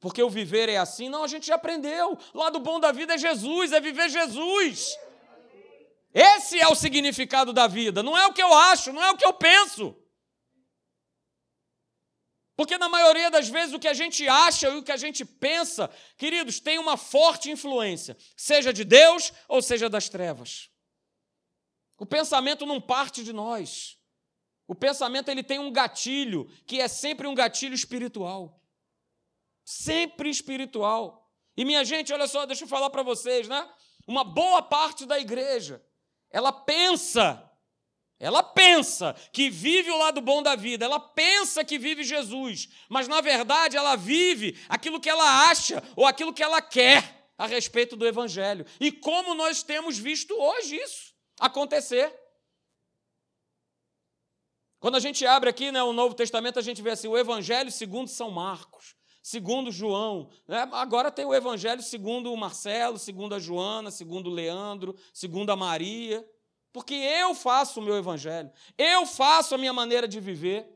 Porque 0.00 0.22
o 0.22 0.30
viver 0.30 0.68
é 0.68 0.78
assim. 0.78 1.08
Não, 1.08 1.24
a 1.24 1.28
gente 1.28 1.46
já 1.46 1.56
aprendeu. 1.56 2.16
Lá 2.32 2.48
do 2.50 2.60
bom 2.60 2.80
da 2.80 2.92
vida 2.92 3.14
é 3.14 3.18
Jesus, 3.18 3.72
é 3.72 3.80
viver 3.80 4.08
Jesus. 4.08 4.96
Esse 6.14 6.58
é 6.58 6.68
o 6.68 6.74
significado 6.74 7.52
da 7.52 7.66
vida. 7.66 8.02
Não 8.02 8.16
é 8.16 8.26
o 8.26 8.32
que 8.32 8.42
eu 8.42 8.52
acho, 8.52 8.92
não 8.92 9.02
é 9.02 9.10
o 9.10 9.16
que 9.16 9.26
eu 9.26 9.32
penso. 9.32 9.94
Porque 12.62 12.78
na 12.78 12.88
maioria 12.88 13.28
das 13.28 13.48
vezes 13.48 13.74
o 13.74 13.78
que 13.80 13.88
a 13.88 13.92
gente 13.92 14.28
acha 14.28 14.68
e 14.68 14.76
o 14.76 14.84
que 14.84 14.92
a 14.92 14.96
gente 14.96 15.24
pensa, 15.24 15.90
queridos, 16.16 16.60
tem 16.60 16.78
uma 16.78 16.96
forte 16.96 17.50
influência, 17.50 18.16
seja 18.36 18.72
de 18.72 18.84
Deus 18.84 19.32
ou 19.48 19.60
seja 19.60 19.90
das 19.90 20.08
trevas. 20.08 20.70
O 21.98 22.06
pensamento 22.06 22.64
não 22.64 22.80
parte 22.80 23.24
de 23.24 23.32
nós. 23.32 23.98
O 24.68 24.76
pensamento 24.76 25.28
ele 25.28 25.42
tem 25.42 25.58
um 25.58 25.72
gatilho, 25.72 26.48
que 26.64 26.80
é 26.80 26.86
sempre 26.86 27.26
um 27.26 27.34
gatilho 27.34 27.74
espiritual. 27.74 28.62
Sempre 29.64 30.30
espiritual. 30.30 31.28
E 31.56 31.64
minha 31.64 31.84
gente, 31.84 32.12
olha 32.12 32.28
só, 32.28 32.46
deixa 32.46 32.62
eu 32.62 32.68
falar 32.68 32.90
para 32.90 33.02
vocês, 33.02 33.48
né? 33.48 33.68
Uma 34.06 34.22
boa 34.22 34.62
parte 34.62 35.04
da 35.04 35.18
igreja, 35.18 35.84
ela 36.30 36.52
pensa, 36.52 37.42
ela 38.22 38.40
pensa 38.40 39.16
que 39.32 39.50
vive 39.50 39.90
o 39.90 39.98
lado 39.98 40.20
bom 40.20 40.44
da 40.44 40.54
vida, 40.54 40.84
ela 40.84 41.00
pensa 41.00 41.64
que 41.64 41.76
vive 41.76 42.04
Jesus, 42.04 42.68
mas 42.88 43.08
na 43.08 43.20
verdade 43.20 43.76
ela 43.76 43.96
vive 43.96 44.56
aquilo 44.68 45.00
que 45.00 45.10
ela 45.10 45.50
acha 45.50 45.82
ou 45.96 46.06
aquilo 46.06 46.32
que 46.32 46.42
ela 46.42 46.62
quer 46.62 47.32
a 47.36 47.48
respeito 47.48 47.96
do 47.96 48.06
evangelho. 48.06 48.64
E 48.78 48.92
como 48.92 49.34
nós 49.34 49.64
temos 49.64 49.98
visto 49.98 50.32
hoje 50.40 50.76
isso 50.76 51.12
acontecer. 51.40 52.16
Quando 54.78 54.94
a 54.94 55.00
gente 55.00 55.26
abre 55.26 55.50
aqui 55.50 55.72
né, 55.72 55.82
o 55.82 55.92
Novo 55.92 56.14
Testamento, 56.14 56.60
a 56.60 56.62
gente 56.62 56.80
vê 56.80 56.90
assim, 56.90 57.08
o 57.08 57.18
Evangelho 57.18 57.72
segundo 57.72 58.06
São 58.08 58.30
Marcos, 58.30 58.94
segundo 59.20 59.72
João. 59.72 60.30
Né? 60.46 60.68
Agora 60.70 61.10
tem 61.10 61.24
o 61.24 61.34
Evangelho 61.34 61.82
segundo 61.82 62.32
o 62.32 62.36
Marcelo, 62.36 62.98
segundo 62.98 63.34
a 63.34 63.40
Joana, 63.40 63.90
segundo 63.90 64.30
o 64.30 64.32
Leandro, 64.32 64.94
segundo 65.12 65.50
a 65.50 65.56
Maria. 65.56 66.24
Porque 66.72 66.94
eu 66.94 67.34
faço 67.34 67.80
o 67.80 67.82
meu 67.82 67.96
Evangelho, 67.96 68.50
eu 68.78 69.04
faço 69.04 69.54
a 69.54 69.58
minha 69.58 69.72
maneira 69.72 70.08
de 70.08 70.18
viver. 70.18 70.66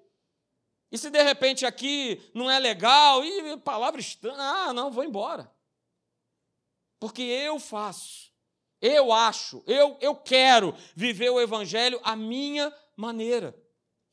E 0.93 0.99
se 0.99 1.11
de 1.11 1.23
repente 1.23 1.65
aqui 1.65 2.23
não 2.35 2.51
é 2.51 2.59
legal, 2.59 3.25
e 3.25 3.57
palavra 3.59 4.01
estranha, 4.01 4.37
ah, 4.39 4.73
não, 4.73 4.91
vou 4.91 5.03
embora. 5.03 5.51
Porque 7.01 7.23
eu 7.23 7.59
faço, 7.59 8.31
eu 8.81 9.13
acho, 9.13 9.63
eu, 9.67 9.97
eu 10.01 10.15
quero 10.15 10.75
viver 10.95 11.31
o 11.31 11.41
evangelho 11.41 12.01
à 12.05 12.15
minha 12.15 12.73
maneira. 12.97 13.57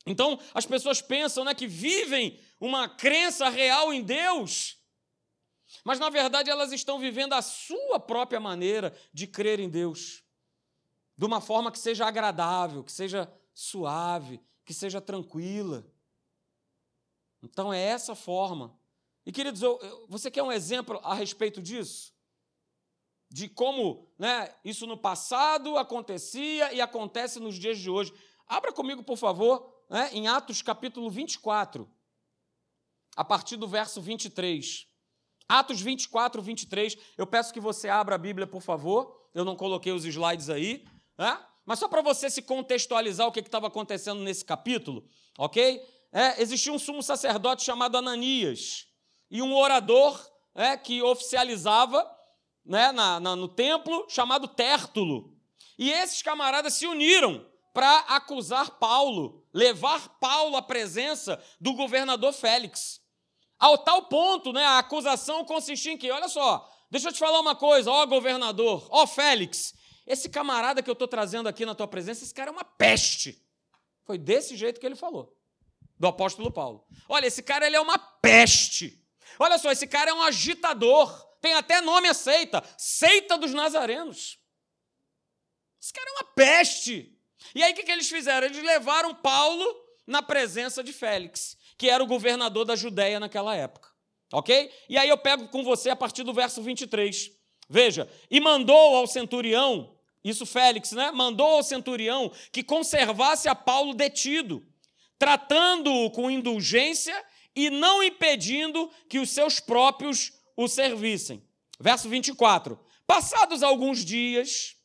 Então, 0.06 0.38
as 0.52 0.66
pessoas 0.66 1.00
pensam 1.00 1.44
né, 1.44 1.54
que 1.54 1.66
vivem 1.66 2.38
uma 2.60 2.88
crença 2.88 3.48
real 3.48 3.92
em 3.92 4.02
Deus, 4.02 4.78
mas 5.84 5.98
na 5.98 6.10
verdade 6.10 6.50
elas 6.50 6.72
estão 6.72 6.98
vivendo 6.98 7.34
a 7.34 7.42
sua 7.42 7.98
própria 8.00 8.40
maneira 8.40 8.94
de 9.12 9.26
crer 9.26 9.60
em 9.60 9.68
Deus, 9.68 10.23
de 11.16 11.24
uma 11.24 11.40
forma 11.40 11.70
que 11.70 11.78
seja 11.78 12.06
agradável, 12.06 12.82
que 12.82 12.92
seja 12.92 13.32
suave, 13.52 14.40
que 14.64 14.74
seja 14.74 15.00
tranquila. 15.00 15.86
Então 17.42 17.72
é 17.72 17.80
essa 17.80 18.14
forma. 18.14 18.76
E 19.26 19.32
queridos, 19.32 19.60
você 20.08 20.30
quer 20.30 20.42
um 20.42 20.52
exemplo 20.52 21.00
a 21.02 21.14
respeito 21.14 21.62
disso? 21.62 22.12
De 23.30 23.48
como 23.48 24.08
né, 24.18 24.54
isso 24.64 24.86
no 24.86 24.96
passado 24.96 25.76
acontecia 25.76 26.72
e 26.72 26.80
acontece 26.80 27.40
nos 27.40 27.56
dias 27.56 27.78
de 27.78 27.90
hoje. 27.90 28.12
Abra 28.46 28.72
comigo, 28.72 29.02
por 29.02 29.16
favor, 29.16 29.72
né, 29.88 30.10
em 30.12 30.28
Atos 30.28 30.62
capítulo 30.62 31.10
24, 31.10 31.90
a 33.16 33.24
partir 33.24 33.56
do 33.56 33.66
verso 33.66 34.00
23. 34.00 34.86
Atos 35.48 35.80
24, 35.80 36.42
23. 36.42 36.96
Eu 37.16 37.26
peço 37.26 37.52
que 37.52 37.60
você 37.60 37.88
abra 37.88 38.14
a 38.14 38.18
Bíblia, 38.18 38.46
por 38.46 38.62
favor. 38.62 39.28
Eu 39.34 39.44
não 39.44 39.56
coloquei 39.56 39.92
os 39.92 40.04
slides 40.04 40.48
aí. 40.48 40.84
Mas 41.64 41.78
só 41.78 41.88
para 41.88 42.02
você 42.02 42.28
se 42.28 42.42
contextualizar 42.42 43.26
o 43.26 43.32
que 43.32 43.40
estava 43.40 43.68
acontecendo 43.68 44.20
nesse 44.20 44.44
capítulo, 44.44 45.08
ok? 45.38 45.82
É, 46.12 46.40
existia 46.40 46.72
um 46.72 46.78
sumo 46.78 47.02
sacerdote 47.02 47.64
chamado 47.64 47.96
Ananias 47.96 48.86
e 49.30 49.42
um 49.42 49.54
orador 49.56 50.20
é, 50.54 50.76
que 50.76 51.02
oficializava 51.02 52.08
né, 52.64 52.92
na, 52.92 53.18
na, 53.18 53.34
no 53.34 53.48
templo 53.48 54.06
chamado 54.08 54.46
Tértulo. 54.48 55.34
E 55.78 55.90
esses 55.90 56.22
camaradas 56.22 56.74
se 56.74 56.86
uniram 56.86 57.44
para 57.72 57.98
acusar 58.00 58.78
Paulo, 58.78 59.44
levar 59.52 60.08
Paulo 60.20 60.56
à 60.56 60.62
presença 60.62 61.42
do 61.60 61.74
governador 61.74 62.32
Félix. 62.32 63.00
Ao 63.58 63.76
tal 63.78 64.02
ponto, 64.02 64.52
né, 64.52 64.64
a 64.64 64.78
acusação 64.78 65.44
consistia 65.44 65.92
em 65.92 65.98
que, 65.98 66.10
olha 66.10 66.28
só, 66.28 66.70
deixa 66.90 67.08
eu 67.08 67.12
te 67.12 67.18
falar 67.18 67.40
uma 67.40 67.56
coisa, 67.56 67.90
ó 67.90 68.06
governador, 68.06 68.86
ó 68.90 69.06
Félix, 69.06 69.74
esse 70.06 70.28
camarada 70.28 70.82
que 70.82 70.90
eu 70.90 70.92
estou 70.92 71.08
trazendo 71.08 71.48
aqui 71.48 71.64
na 71.64 71.74
tua 71.74 71.88
presença, 71.88 72.24
esse 72.24 72.34
cara 72.34 72.50
é 72.50 72.52
uma 72.52 72.64
peste. 72.64 73.42
Foi 74.04 74.18
desse 74.18 74.56
jeito 74.56 74.78
que 74.78 74.86
ele 74.86 74.96
falou, 74.96 75.36
do 75.98 76.06
apóstolo 76.06 76.50
Paulo. 76.50 76.86
Olha, 77.08 77.26
esse 77.26 77.42
cara 77.42 77.66
ele 77.66 77.76
é 77.76 77.80
uma 77.80 77.98
peste. 77.98 79.02
Olha 79.38 79.58
só, 79.58 79.72
esse 79.72 79.86
cara 79.86 80.10
é 80.10 80.14
um 80.14 80.22
agitador. 80.22 81.10
Tem 81.40 81.54
até 81.54 81.80
nome 81.80 82.08
a 82.08 82.14
seita, 82.14 82.62
seita 82.76 83.36
dos 83.38 83.52
nazarenos. 83.52 84.38
Esse 85.80 85.92
cara 85.92 86.08
é 86.08 86.12
uma 86.12 86.24
peste. 86.34 87.18
E 87.54 87.62
aí 87.62 87.72
o 87.72 87.74
que, 87.74 87.82
que 87.82 87.92
eles 87.92 88.08
fizeram? 88.08 88.46
Eles 88.46 88.62
levaram 88.62 89.14
Paulo 89.14 89.64
na 90.06 90.22
presença 90.22 90.82
de 90.82 90.92
Félix, 90.92 91.56
que 91.76 91.88
era 91.88 92.02
o 92.02 92.06
governador 92.06 92.64
da 92.64 92.76
Judéia 92.76 93.18
naquela 93.20 93.54
época. 93.54 93.90
Ok? 94.32 94.72
E 94.88 94.98
aí 94.98 95.08
eu 95.08 95.18
pego 95.18 95.48
com 95.48 95.62
você 95.62 95.90
a 95.90 95.96
partir 95.96 96.22
do 96.22 96.32
verso 96.32 96.62
23. 96.62 97.30
Veja, 97.68 98.10
e 98.30 98.40
mandou 98.40 98.96
ao 98.96 99.06
centurião, 99.06 99.93
isso 100.24 100.46
Félix, 100.46 100.92
né? 100.92 101.10
Mandou 101.10 101.46
ao 101.46 101.62
centurião 101.62 102.32
que 102.50 102.62
conservasse 102.62 103.46
a 103.46 103.54
Paulo 103.54 103.92
detido, 103.92 104.66
tratando-o 105.18 106.10
com 106.10 106.30
indulgência 106.30 107.14
e 107.54 107.68
não 107.68 108.02
impedindo 108.02 108.90
que 109.08 109.18
os 109.18 109.30
seus 109.30 109.60
próprios 109.60 110.32
o 110.56 110.66
servissem. 110.66 111.42
Verso 111.78 112.08
24. 112.08 112.80
Passados 113.06 113.62
alguns 113.62 114.02
dias, 114.02 114.76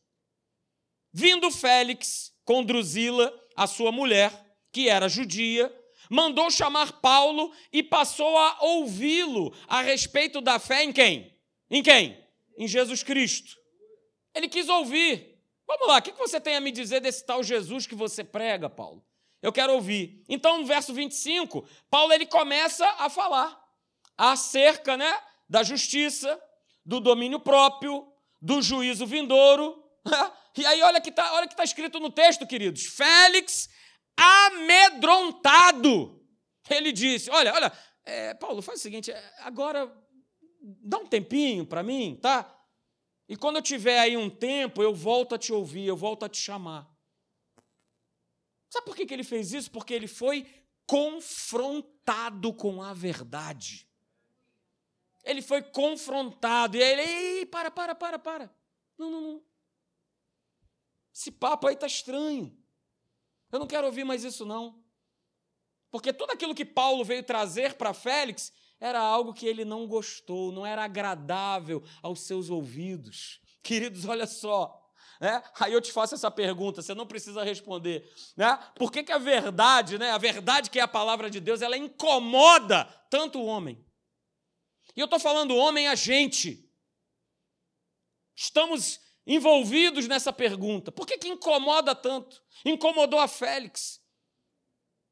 vindo 1.13 1.49
Félix 1.49 2.33
com 2.43 2.63
Drusila, 2.63 3.33
a 3.55 3.65
sua 3.65 3.91
mulher, 3.91 4.31
que 4.71 4.89
era 4.89 5.07
judia, 5.07 5.73
mandou 6.09 6.49
chamar 6.49 6.93
Paulo 7.01 7.53
e 7.71 7.83
passou 7.83 8.37
a 8.37 8.57
ouvi-lo 8.61 9.53
a 9.67 9.81
respeito 9.81 10.41
da 10.41 10.59
fé 10.59 10.83
em 10.83 10.91
quem? 10.91 11.33
Em 11.69 11.83
quem? 11.83 12.17
Em 12.57 12.67
Jesus 12.67 13.03
Cristo. 13.03 13.57
Ele 14.33 14.47
quis 14.47 14.69
ouvir. 14.69 15.37
Vamos 15.67 15.87
lá, 15.87 15.97
o 15.97 16.01
que 16.01 16.11
você 16.13 16.39
tem 16.39 16.55
a 16.55 16.61
me 16.61 16.71
dizer 16.71 16.99
desse 16.99 17.25
tal 17.25 17.43
Jesus 17.43 17.85
que 17.85 17.95
você 17.95 18.23
prega, 18.23 18.69
Paulo? 18.69 19.05
Eu 19.41 19.53
quero 19.53 19.73
ouvir. 19.73 20.23
Então, 20.27 20.59
no 20.59 20.65
verso 20.65 20.93
25, 20.93 21.65
Paulo 21.89 22.11
ele 22.11 22.25
começa 22.25 22.85
a 22.97 23.09
falar 23.09 23.57
acerca 24.17 24.97
né, 24.97 25.17
da 25.47 25.63
justiça, 25.63 26.39
do 26.85 26.99
domínio 26.99 27.39
próprio, 27.39 28.11
do 28.41 28.61
juízo 28.61 29.05
vindouro, 29.05 29.89
E 30.57 30.65
aí, 30.65 30.81
olha 30.81 30.99
que 30.99 31.09
está 31.09 31.47
tá 31.47 31.63
escrito 31.63 31.99
no 31.99 32.11
texto, 32.11 32.45
queridos. 32.45 32.85
Félix, 32.85 33.69
amedrontado, 34.17 36.21
ele 36.69 36.91
disse: 36.91 37.29
Olha, 37.29 37.53
olha, 37.53 37.71
é, 38.05 38.33
Paulo, 38.33 38.61
faz 38.61 38.79
o 38.79 38.81
seguinte, 38.81 39.11
é, 39.11 39.33
agora 39.39 39.89
dá 40.61 40.97
um 40.97 41.05
tempinho 41.05 41.65
para 41.65 41.81
mim, 41.81 42.19
tá? 42.21 42.53
E 43.29 43.37
quando 43.37 43.57
eu 43.57 43.61
tiver 43.61 43.99
aí 43.99 44.17
um 44.17 44.27
tempo, 44.27 44.81
eu 44.81 44.91
volto 44.91 45.35
a 45.35 45.37
te 45.37 45.53
ouvir, 45.53 45.85
eu 45.85 45.95
volto 45.95 46.25
a 46.25 46.29
te 46.29 46.37
chamar. 46.39 46.91
Sabe 48.67 48.87
por 48.87 48.95
que, 48.95 49.05
que 49.05 49.13
ele 49.13 49.23
fez 49.23 49.53
isso? 49.53 49.69
Porque 49.69 49.93
ele 49.93 50.07
foi 50.07 50.47
confrontado 50.87 52.51
com 52.51 52.81
a 52.81 52.91
verdade. 52.91 53.87
Ele 55.23 55.43
foi 55.43 55.61
confrontado. 55.61 56.75
E 56.75 56.81
ele, 56.81 57.01
ei, 57.03 57.45
para, 57.45 57.69
para, 57.69 57.93
para, 57.93 58.17
para. 58.17 58.51
Não, 58.97 59.11
não, 59.11 59.21
não. 59.21 59.43
Esse 61.13 61.31
papo 61.31 61.67
aí 61.67 61.75
está 61.75 61.85
estranho. 61.85 62.57
Eu 63.51 63.59
não 63.59 63.67
quero 63.67 63.85
ouvir 63.85 64.05
mais 64.05 64.23
isso, 64.23 64.43
não. 64.43 64.83
Porque 65.91 66.11
tudo 66.11 66.31
aquilo 66.31 66.55
que 66.55 66.65
Paulo 66.65 67.05
veio 67.05 67.23
trazer 67.23 67.75
para 67.75 67.93
Félix 67.93 68.51
era 68.79 68.99
algo 68.99 69.33
que 69.33 69.45
ele 69.45 69.65
não 69.65 69.85
gostou, 69.85 70.51
não 70.51 70.65
era 70.65 70.83
agradável 70.83 71.83
aos 72.01 72.21
seus 72.21 72.49
ouvidos. 72.49 73.41
Queridos, 73.61 74.05
olha 74.05 74.25
só. 74.25 74.79
Né? 75.19 75.43
Aí 75.59 75.73
eu 75.73 75.81
te 75.81 75.91
faço 75.91 76.15
essa 76.15 76.31
pergunta, 76.31 76.81
você 76.81 76.93
não 76.93 77.05
precisa 77.05 77.43
responder. 77.43 78.09
Né? 78.37 78.57
Por 78.75 78.91
que, 78.91 79.03
que 79.03 79.11
a 79.11 79.17
verdade, 79.17 79.97
né? 79.97 80.11
a 80.11 80.17
verdade 80.17 80.69
que 80.69 80.79
é 80.79 80.81
a 80.81 80.87
palavra 80.87 81.29
de 81.29 81.41
Deus, 81.41 81.61
ela 81.61 81.75
incomoda 81.75 82.85
tanto 83.09 83.39
o 83.39 83.45
homem? 83.45 83.85
E 84.95 84.99
eu 85.01 85.05
estou 85.05 85.19
falando 85.19 85.55
homem 85.55 85.87
a 85.87 85.95
gente. 85.95 86.65
Estamos 88.35 88.99
envolvidos 89.27 90.07
nessa 90.07 90.31
pergunta. 90.31 90.91
Por 90.91 91.05
que, 91.05 91.17
que 91.17 91.27
incomoda 91.27 91.93
tanto? 91.93 92.41
Incomodou 92.63 93.19
a 93.19 93.27
Félix. 93.27 94.01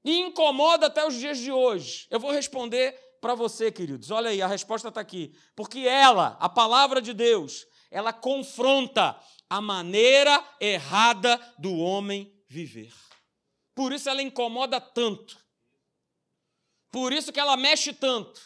E 0.06 0.20
incomoda 0.20 0.88
até 0.88 1.06
os 1.06 1.16
dias 1.16 1.38
de 1.38 1.52
hoje. 1.52 2.08
Eu 2.10 2.20
vou 2.20 2.32
responder 2.32 2.98
para 3.22 3.36
você, 3.36 3.72
queridos. 3.72 4.12
Olha 4.12 4.30
aí, 4.30 4.42
a 4.42 4.48
resposta 4.48 4.90
está 4.90 5.02
aqui. 5.02 5.34
Porque 5.56 5.80
ela, 5.80 6.38
a 6.40 6.50
palavra 6.50 7.02
de 7.02 7.14
Deus, 7.14 7.66
ela 7.90 8.14
confronta 8.14 9.20
a 9.50 9.62
maneira 9.62 10.44
errada 10.60 11.40
do 11.58 11.76
homem 11.78 12.34
viver. 12.48 12.94
Por 13.76 13.94
isso 13.94 14.10
ela 14.10 14.22
incomoda 14.22 14.82
tanto. 14.82 15.38
Por 16.92 17.14
isso 17.14 17.32
que 17.32 17.40
ela 17.40 17.56
mexe 17.56 17.94
tanto. 17.94 18.42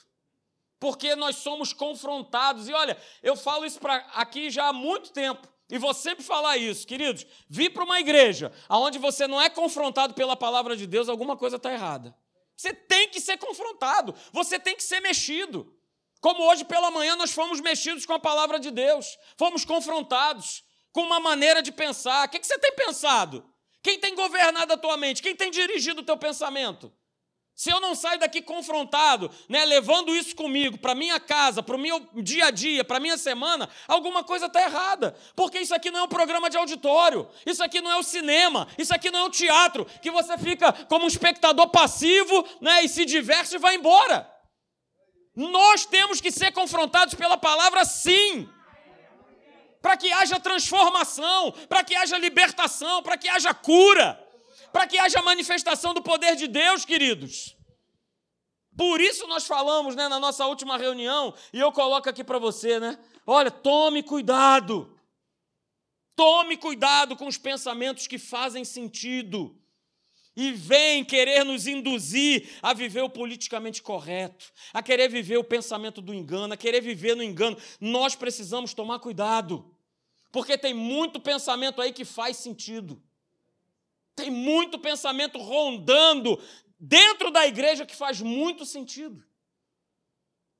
Porque 0.80 1.16
nós 1.16 1.38
somos 1.38 1.74
confrontados. 1.74 2.68
E 2.68 2.74
olha, 2.74 2.98
eu 3.22 3.36
falo 3.36 3.66
isso 3.66 3.80
para 3.80 3.98
aqui 4.14 4.50
já 4.50 4.68
há 4.68 4.74
muito 4.74 5.12
tempo. 5.12 5.48
E 5.70 5.78
vou 5.78 5.94
sempre 5.94 6.24
falar 6.24 6.58
isso, 6.58 6.86
queridos. 6.86 7.26
Vir 7.48 7.70
para 7.70 7.86
uma 7.86 8.00
igreja 8.00 8.52
onde 8.70 9.00
você 9.00 9.26
não 9.26 9.42
é 9.42 9.50
confrontado 9.50 10.14
pela 10.14 10.36
palavra 10.36 10.76
de 10.76 10.86
Deus, 10.86 11.08
alguma 11.08 11.38
coisa 11.38 11.56
está 11.56 11.72
errada. 11.72 12.14
Você 12.62 12.74
tem 12.76 13.10
que 13.10 13.20
ser 13.20 13.38
confrontado, 13.38 14.14
você 14.32 14.60
tem 14.60 14.76
que 14.76 14.84
ser 14.84 15.00
mexido. 15.00 15.76
Como 16.20 16.44
hoje 16.44 16.64
pela 16.64 16.92
manhã 16.92 17.16
nós 17.16 17.32
fomos 17.32 17.60
mexidos 17.60 18.06
com 18.06 18.14
a 18.14 18.20
palavra 18.20 18.60
de 18.60 18.70
Deus, 18.70 19.18
fomos 19.36 19.66
confrontados 19.66 20.64
com 20.92 21.02
uma 21.02 21.20
maneira 21.20 21.64
de 21.64 21.72
pensar. 21.72 22.28
O 22.28 22.30
que 22.30 22.46
você 22.46 22.60
tem 22.60 22.76
pensado? 22.76 23.44
Quem 23.82 23.98
tem 24.00 24.14
governado 24.14 24.74
a 24.74 24.78
tua 24.78 24.96
mente? 24.96 25.24
Quem 25.24 25.36
tem 25.36 25.50
dirigido 25.50 26.02
o 26.02 26.06
teu 26.06 26.16
pensamento? 26.16 26.94
Se 27.56 27.70
eu 27.70 27.80
não 27.80 27.94
saio 27.94 28.20
daqui 28.20 28.42
confrontado, 28.42 29.30
né, 29.48 29.66
levando 29.66 30.16
isso 30.16 30.36
comigo 30.36 30.78
para 30.78 30.96
minha 30.96 31.20
casa, 31.20 31.62
para 31.62 31.76
o 31.76 31.80
meu 31.80 32.00
dia 32.16 32.46
a 32.46 32.52
dia, 32.52 32.84
para 32.84 33.00
minha 33.00 33.18
semana, 33.18 33.70
alguma 33.88 34.24
coisa 34.24 34.48
está 34.48 34.62
errada. 34.62 35.16
Porque 35.36 35.60
isso 35.60 35.76
aqui 35.76 35.92
não 35.92 36.00
é 36.00 36.04
um 36.04 36.08
programa 36.08 36.50
de 36.50 36.58
auditório, 36.58 37.30
isso 37.46 37.64
aqui 37.64 37.82
não 37.82 37.92
é 37.92 37.98
o 37.98 38.04
cinema, 38.04 38.68
isso 38.78 38.94
aqui 38.94 39.12
não 39.12 39.20
é 39.20 39.24
o 39.24 39.30
teatro, 39.30 39.86
que 40.02 40.10
você 40.10 40.38
fica 40.38 40.72
como 40.88 41.06
um 41.06 41.08
espectador 41.08 41.70
passivo 41.70 42.48
né, 42.60 42.84
e 42.84 42.90
se 42.90 43.06
diverte 43.06 43.56
e 43.56 43.60
vai 43.60 43.76
embora. 43.76 44.30
Nós 45.36 45.86
temos 45.86 46.20
que 46.20 46.32
ser 46.32 46.52
confrontados 46.52 47.14
pela 47.14 47.38
palavra 47.38 47.86
sim. 47.86 48.50
Para 49.82 49.98
que 49.98 50.12
haja 50.12 50.40
transformação, 50.40 51.52
para 51.68 51.84
que 51.84 51.96
haja 51.96 52.18
libertação, 52.18 53.02
para 53.02 53.18
que 53.18 53.28
haja 53.28 53.54
cura 53.54 54.21
para 54.72 54.88
que 54.88 54.98
haja 54.98 55.22
manifestação 55.22 55.94
do 55.94 56.02
poder 56.02 56.36
de 56.36 56.48
Deus, 56.48 56.86
queridos. 56.86 57.56
Por 58.76 59.02
isso 59.02 59.28
nós 59.28 59.46
falamos, 59.46 59.96
né, 59.96 60.08
na 60.08 60.20
nossa 60.20 60.46
última 60.48 60.78
reunião, 60.78 61.34
e 61.54 61.60
eu 61.60 61.72
coloco 61.72 62.10
aqui 62.10 62.24
para 62.24 62.40
você, 62.40 62.80
né? 62.80 62.98
Olha, 63.28 63.52
tome 63.52 64.02
cuidado. 64.02 64.98
Tome 66.16 66.58
cuidado 66.58 67.16
com 67.16 67.28
os 67.28 67.38
pensamentos 67.38 68.08
que 68.08 68.18
fazem 68.18 68.64
sentido 68.64 69.58
e 70.36 70.52
vem 70.52 71.04
querer 71.04 71.44
nos 71.44 71.68
induzir 71.68 72.50
a 72.62 72.74
viver 72.74 73.02
o 73.02 73.10
politicamente 73.10 73.82
correto, 73.82 74.52
a 74.74 74.82
querer 74.82 75.10
viver 75.10 75.38
o 75.38 75.44
pensamento 75.44 76.02
do 76.02 76.14
engano, 76.14 76.54
a 76.54 76.58
querer 76.58 76.82
viver 76.82 77.16
no 77.16 77.24
engano. 77.24 77.58
Nós 77.80 78.16
precisamos 78.16 78.74
tomar 78.74 79.00
cuidado, 79.00 79.76
porque 80.32 80.58
tem 80.58 80.74
muito 80.74 81.20
pensamento 81.20 81.82
aí 81.82 81.92
que 81.92 82.06
faz 82.06 82.38
sentido. 82.38 83.02
Tem 84.22 84.30
muito 84.30 84.78
pensamento 84.78 85.40
rondando 85.40 86.40
dentro 86.80 87.32
da 87.32 87.48
igreja 87.48 87.86
que 87.86 87.96
faz 87.96 88.22
muito 88.22 88.66
sentido. 88.66 89.24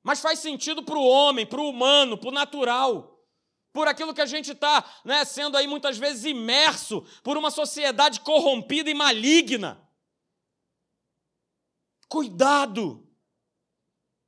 Mas 0.02 0.20
faz 0.20 0.40
sentido 0.40 0.82
para 0.82 0.98
o 0.98 1.06
homem, 1.06 1.46
para 1.46 1.60
o 1.60 1.68
humano, 1.68 2.18
para 2.18 2.28
o 2.28 2.32
natural 2.32 3.12
por 3.72 3.88
aquilo 3.88 4.12
que 4.12 4.20
a 4.20 4.26
gente 4.26 4.52
está 4.52 4.84
né, 5.04 5.24
sendo 5.24 5.56
aí 5.56 5.66
muitas 5.66 5.96
vezes 5.96 6.24
imerso 6.24 7.06
por 7.22 7.36
uma 7.36 7.50
sociedade 7.50 8.20
corrompida 8.20 8.90
e 8.90 8.94
maligna. 8.94 9.80
Cuidado! 12.08 13.08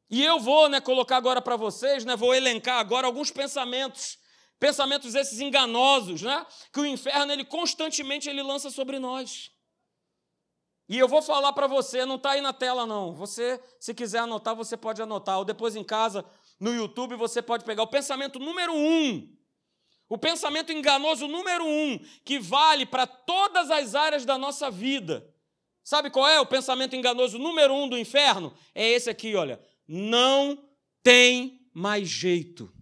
E 0.08 0.24
eu 0.24 0.40
vou 0.40 0.68
né, 0.68 0.80
colocar 0.80 1.16
agora 1.16 1.42
para 1.42 1.56
vocês, 1.56 2.04
né, 2.04 2.16
vou 2.16 2.34
elencar 2.34 2.78
agora 2.78 3.06
alguns 3.06 3.30
pensamentos, 3.30 4.18
pensamentos 4.58 5.14
esses 5.14 5.40
enganosos, 5.40 6.22
né, 6.22 6.46
que 6.72 6.80
o 6.80 6.86
inferno 6.86 7.32
ele 7.32 7.44
constantemente 7.44 8.28
ele 8.28 8.42
lança 8.42 8.70
sobre 8.70 8.98
nós. 8.98 9.50
E 10.88 10.98
eu 10.98 11.08
vou 11.08 11.22
falar 11.22 11.52
para 11.52 11.66
você, 11.66 12.04
não 12.04 12.16
está 12.16 12.32
aí 12.32 12.40
na 12.40 12.52
tela 12.52 12.84
não. 12.86 13.14
Você, 13.14 13.60
se 13.80 13.94
quiser 13.94 14.18
anotar, 14.18 14.54
você 14.54 14.76
pode 14.76 15.00
anotar. 15.00 15.38
Ou 15.38 15.44
depois 15.44 15.74
em 15.74 15.82
casa, 15.82 16.24
no 16.60 16.74
YouTube, 16.74 17.16
você 17.16 17.40
pode 17.40 17.64
pegar 17.64 17.82
o 17.82 17.88
pensamento 17.88 18.38
número 18.38 18.74
um. 18.74 19.34
O 20.08 20.18
pensamento 20.18 20.70
enganoso 20.70 21.26
número 21.26 21.64
um, 21.64 21.98
que 22.22 22.38
vale 22.38 22.84
para 22.84 23.06
todas 23.06 23.70
as 23.70 23.94
áreas 23.94 24.26
da 24.26 24.36
nossa 24.36 24.70
vida. 24.70 25.26
Sabe 25.82 26.10
qual 26.10 26.28
é 26.28 26.38
o 26.38 26.46
pensamento 26.46 26.94
enganoso 26.94 27.38
número 27.38 27.72
um 27.72 27.88
do 27.88 27.98
inferno? 27.98 28.54
É 28.74 28.86
esse 28.86 29.08
aqui, 29.08 29.34
olha. 29.34 29.58
Não 29.88 30.62
tem 31.02 31.66
mais 31.72 32.08
jeito. 32.08 32.72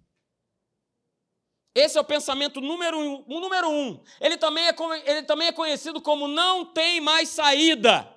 Esse 1.75 1.97
é 1.97 2.01
o 2.01 2.05
pensamento 2.05 2.61
número 2.61 2.99
um. 2.99 3.25
Número 3.27 3.71
um. 3.71 4.03
Ele, 4.21 4.37
também 4.37 4.67
é, 4.67 4.75
ele 5.07 5.23
também 5.23 5.49
é 5.49 5.53
conhecido 5.53 6.01
como 6.01 6.29
não 6.29 6.65
tem 6.67 7.01
mais 7.01 7.29
saída. 7.29 8.09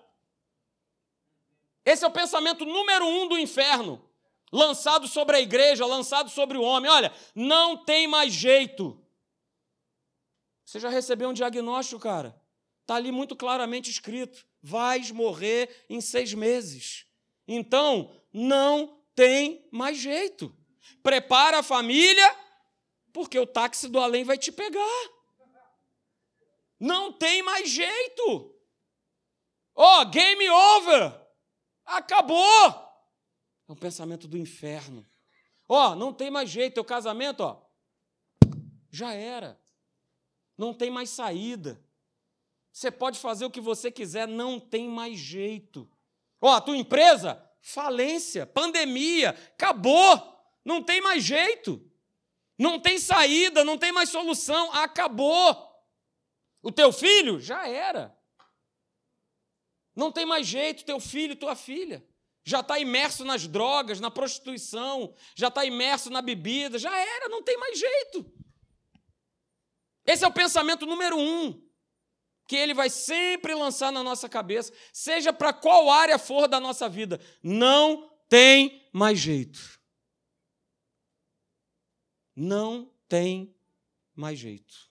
Esse 1.86 2.04
é 2.04 2.08
o 2.08 2.12
pensamento 2.12 2.66
número 2.66 3.06
um 3.06 3.28
do 3.28 3.38
inferno 3.38 4.04
lançado 4.52 5.08
sobre 5.08 5.38
a 5.38 5.42
igreja, 5.42 5.86
lançado 5.86 6.30
sobre 6.30 6.58
o 6.58 6.64
homem. 6.64 6.90
Olha, 6.90 7.14
não 7.34 7.78
tem 7.78 8.08
mais 8.08 8.34
jeito. 8.34 9.00
Você 10.64 10.80
já 10.80 10.90
recebeu 10.90 11.30
um 11.30 11.34
diagnóstico, 11.34 12.02
cara? 12.02 12.36
Está 12.82 12.96
ali 12.96 13.12
muito 13.12 13.36
claramente 13.36 13.90
escrito: 13.90 14.46
vais 14.62 15.12
morrer 15.12 15.86
em 15.90 16.02
seis 16.02 16.34
meses. 16.34 17.06
Então, 17.48 18.12
não 18.34 19.00
tem 19.14 19.68
mais 19.72 19.98
jeito. 19.98 20.54
Prepara 21.04 21.60
a 21.60 21.64
família, 21.64 22.36
porque 23.16 23.40
o 23.40 23.48
táxi 23.48 23.88
do 23.88 23.98
além 23.98 24.26
vai 24.26 24.38
te 24.38 24.52
pegar. 24.52 25.10
Não 26.78 27.14
tem 27.14 27.42
mais 27.42 27.70
jeito. 27.70 28.54
Ó, 29.74 30.02
oh, 30.02 30.06
game 30.08 30.50
over. 30.50 31.18
Acabou. 31.86 32.68
É 33.70 33.72
um 33.72 33.76
pensamento 33.76 34.28
do 34.28 34.38
inferno. 34.38 35.08
Ó, 35.70 35.92
oh, 35.92 35.96
não 35.96 36.12
tem 36.12 36.30
mais 36.30 36.50
jeito, 36.50 36.74
teu 36.74 36.84
casamento, 36.84 37.40
ó, 37.40 37.62
já 38.92 39.14
era. 39.14 39.58
Não 40.58 40.74
tem 40.74 40.92
mais 40.92 41.10
saída. 41.10 41.82
Você 42.70 42.92
pode 42.92 43.18
fazer 43.18 43.46
o 43.46 43.50
que 43.50 43.62
você 43.62 43.90
quiser, 43.90 44.28
não 44.28 44.60
tem 44.60 44.90
mais 44.90 45.18
jeito. 45.18 45.90
Ó, 46.42 46.50
oh, 46.50 46.56
a 46.56 46.60
tua 46.60 46.76
empresa, 46.76 47.42
falência, 47.62 48.46
pandemia, 48.46 49.30
acabou. 49.30 50.38
Não 50.66 50.84
tem 50.84 51.00
mais 51.00 51.24
jeito. 51.24 51.82
Não 52.58 52.80
tem 52.80 52.98
saída, 52.98 53.64
não 53.64 53.78
tem 53.78 53.92
mais 53.92 54.10
solução, 54.10 54.72
acabou. 54.74 55.72
O 56.62 56.72
teu 56.72 56.92
filho 56.92 57.40
já 57.40 57.68
era. 57.68 58.18
Não 59.96 60.12
tem 60.12 60.26
mais 60.26 60.48
jeito, 60.48 60.86
teu 60.86 61.00
filho, 61.00 61.36
tua 61.36 61.56
filha 61.56 62.06
já 62.46 62.60
está 62.60 62.78
imerso 62.78 63.26
nas 63.26 63.48
drogas, 63.48 64.00
na 64.00 64.12
prostituição, 64.12 65.14
já 65.36 65.48
está 65.48 65.66
imerso 65.66 66.12
na 66.12 66.22
bebida, 66.22 66.78
já 66.78 66.96
era, 66.96 67.28
não 67.28 67.42
tem 67.42 67.58
mais 67.58 67.78
jeito. 67.78 68.32
Esse 70.06 70.24
é 70.24 70.28
o 70.28 70.32
pensamento 70.32 70.86
número 70.86 71.18
um 71.18 71.66
que 72.48 72.56
ele 72.56 72.76
vai 72.76 72.92
sempre 72.92 73.56
lançar 73.56 73.92
na 73.92 74.04
nossa 74.04 74.30
cabeça, 74.30 74.72
seja 74.94 75.34
para 75.34 75.52
qual 75.52 75.90
área 75.90 76.20
for 76.20 76.48
da 76.48 76.60
nossa 76.60 76.88
vida. 76.88 77.20
Não 77.42 78.12
tem 78.30 78.88
mais 78.94 79.18
jeito. 79.18 79.60
Não 82.36 82.92
tem 83.08 83.56
mais 84.14 84.38
jeito. 84.38 84.90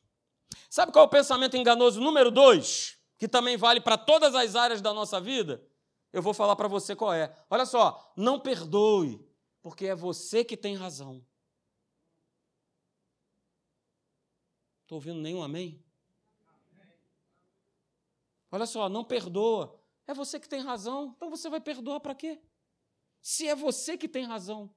Sabe 0.70 0.92
qual 0.92 1.04
é 1.04 1.08
o 1.08 1.10
pensamento 1.10 1.56
enganoso 1.56 2.00
número 2.00 2.30
dois? 2.30 2.98
Que 3.18 3.28
também 3.28 3.56
vale 3.56 3.80
para 3.80 3.98
todas 3.98 4.34
as 4.34 4.56
áreas 4.56 4.80
da 4.80 4.92
nossa 4.92 5.20
vida? 5.20 5.62
eu 6.14 6.22
vou 6.22 6.32
falar 6.32 6.54
para 6.54 6.68
você 6.68 6.94
qual 6.94 7.12
é. 7.12 7.36
Olha 7.50 7.66
só, 7.66 8.12
não 8.16 8.38
perdoe, 8.38 9.20
porque 9.60 9.86
é 9.86 9.96
você 9.96 10.44
que 10.44 10.56
tem 10.56 10.76
razão. 10.76 11.26
Estou 14.82 14.96
ouvindo 14.96 15.18
nenhum 15.18 15.42
amém? 15.42 15.84
Olha 18.48 18.64
só, 18.64 18.88
não 18.88 19.02
perdoa. 19.02 19.76
É 20.06 20.14
você 20.14 20.38
que 20.38 20.48
tem 20.48 20.60
razão, 20.60 21.14
então 21.16 21.28
você 21.28 21.50
vai 21.50 21.60
perdoar 21.60 21.98
para 21.98 22.14
quê? 22.14 22.40
Se 23.20 23.48
é 23.48 23.56
você 23.56 23.98
que 23.98 24.08
tem 24.08 24.24
razão. 24.24 24.72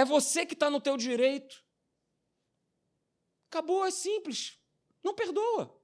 É 0.00 0.04
você 0.04 0.46
que 0.46 0.54
está 0.54 0.70
no 0.70 0.80
teu 0.80 0.96
direito. 0.96 1.62
Acabou, 3.50 3.84
é 3.84 3.90
simples. 3.90 4.58
Não 5.04 5.14
perdoa. 5.14 5.78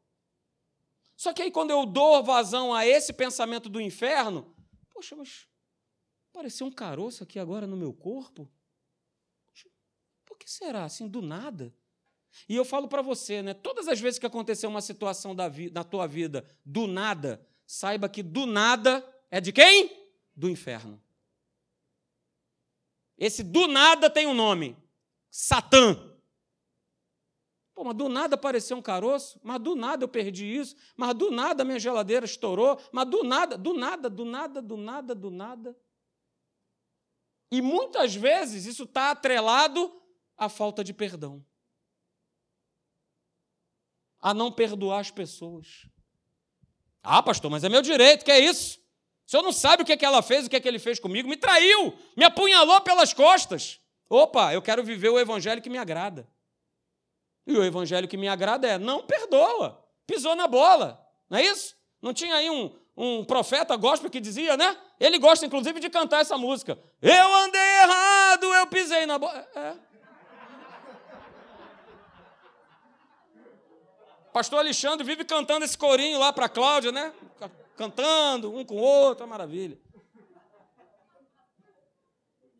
Só 1.14 1.34
que 1.34 1.42
aí, 1.42 1.50
quando 1.50 1.70
eu 1.70 1.84
dou 1.84 2.24
vazão 2.24 2.72
a 2.72 2.86
esse 2.86 3.12
pensamento 3.12 3.68
do 3.68 3.78
inferno, 3.78 4.56
poxa, 4.88 5.14
mas 5.14 5.46
apareceu 6.30 6.66
um 6.66 6.72
caroço 6.72 7.24
aqui 7.24 7.38
agora 7.38 7.66
no 7.66 7.76
meu 7.76 7.92
corpo? 7.92 8.50
Por 10.24 10.38
que 10.38 10.50
será 10.50 10.84
assim, 10.84 11.06
do 11.06 11.20
nada? 11.20 11.74
E 12.48 12.56
eu 12.56 12.64
falo 12.64 12.88
para 12.88 13.02
você, 13.02 13.42
né? 13.42 13.52
Todas 13.52 13.86
as 13.86 14.00
vezes 14.00 14.18
que 14.18 14.24
acontecer 14.24 14.66
uma 14.66 14.80
situação 14.80 15.34
da 15.34 15.50
na 15.72 15.84
tua 15.84 16.06
vida 16.06 16.42
do 16.64 16.86
nada, 16.86 17.46
saiba 17.66 18.08
que 18.08 18.22
do 18.22 18.46
nada 18.46 19.06
é 19.30 19.42
de 19.42 19.52
quem? 19.52 19.90
Do 20.34 20.48
inferno. 20.48 21.02
Esse 23.18 23.42
do 23.42 23.66
nada 23.66 24.10
tem 24.10 24.26
um 24.26 24.34
nome: 24.34 24.76
Satã. 25.30 26.16
Pô, 27.74 27.84
mas 27.84 27.94
do 27.94 28.08
nada 28.08 28.36
apareceu 28.36 28.76
um 28.76 28.82
caroço, 28.82 29.38
mas 29.42 29.60
do 29.60 29.76
nada 29.76 30.02
eu 30.02 30.08
perdi 30.08 30.46
isso, 30.46 30.74
mas 30.96 31.14
do 31.14 31.30
nada 31.30 31.62
minha 31.62 31.78
geladeira 31.78 32.24
estourou, 32.24 32.80
mas 32.90 33.06
do 33.06 33.22
nada, 33.22 33.58
do 33.58 33.74
nada, 33.74 34.08
do 34.08 34.24
nada, 34.24 34.62
do 34.62 34.76
nada, 34.78 35.14
do 35.14 35.30
nada. 35.30 35.76
E 37.50 37.60
muitas 37.60 38.14
vezes 38.14 38.64
isso 38.64 38.84
está 38.84 39.10
atrelado 39.10 39.92
à 40.36 40.48
falta 40.48 40.82
de 40.82 40.94
perdão. 40.94 41.44
A 44.20 44.32
não 44.32 44.50
perdoar 44.50 45.00
as 45.00 45.10
pessoas. 45.10 45.86
Ah, 47.02 47.22
pastor, 47.22 47.50
mas 47.50 47.62
é 47.62 47.68
meu 47.68 47.82
direito, 47.82 48.24
que 48.24 48.32
é 48.32 48.40
isso? 48.40 48.80
O 49.26 49.30
senhor 49.30 49.42
não 49.42 49.52
sabe 49.52 49.82
o 49.82 49.86
que, 49.86 49.92
é 49.92 49.96
que 49.96 50.04
ela 50.04 50.22
fez, 50.22 50.46
o 50.46 50.50
que, 50.50 50.54
é 50.54 50.60
que 50.60 50.68
ele 50.68 50.78
fez 50.78 51.00
comigo? 51.00 51.28
Me 51.28 51.36
traiu, 51.36 51.92
me 52.16 52.24
apunhalou 52.24 52.80
pelas 52.82 53.12
costas. 53.12 53.80
Opa, 54.08 54.54
eu 54.54 54.62
quero 54.62 54.84
viver 54.84 55.08
o 55.08 55.18
evangelho 55.18 55.60
que 55.60 55.68
me 55.68 55.78
agrada. 55.78 56.28
E 57.44 57.56
o 57.56 57.64
evangelho 57.64 58.06
que 58.06 58.16
me 58.16 58.28
agrada 58.28 58.68
é: 58.68 58.78
não 58.78 59.02
perdoa, 59.02 59.84
pisou 60.06 60.36
na 60.36 60.46
bola, 60.46 61.04
não 61.28 61.38
é 61.38 61.44
isso? 61.44 61.74
Não 62.00 62.14
tinha 62.14 62.36
aí 62.36 62.48
um, 62.48 62.72
um 62.96 63.24
profeta 63.24 63.74
gospel 63.74 64.08
que 64.08 64.20
dizia, 64.20 64.56
né? 64.56 64.76
Ele 65.00 65.18
gosta, 65.18 65.44
inclusive, 65.44 65.80
de 65.80 65.90
cantar 65.90 66.20
essa 66.20 66.38
música. 66.38 66.78
Eu 67.02 67.34
andei 67.34 67.60
errado, 67.82 68.44
eu 68.54 68.66
pisei 68.68 69.06
na 69.06 69.18
bola. 69.18 69.44
É. 69.56 69.74
Pastor 74.32 74.60
Alexandre 74.60 75.04
vive 75.04 75.24
cantando 75.24 75.64
esse 75.64 75.76
corinho 75.76 76.18
lá 76.18 76.32
para 76.32 76.48
Cláudia, 76.48 76.92
né? 76.92 77.12
Cantando 77.76 78.54
um 78.54 78.64
com 78.64 78.76
o 78.76 78.82
outro, 78.82 79.24
é 79.24 79.26
maravilha. 79.26 79.78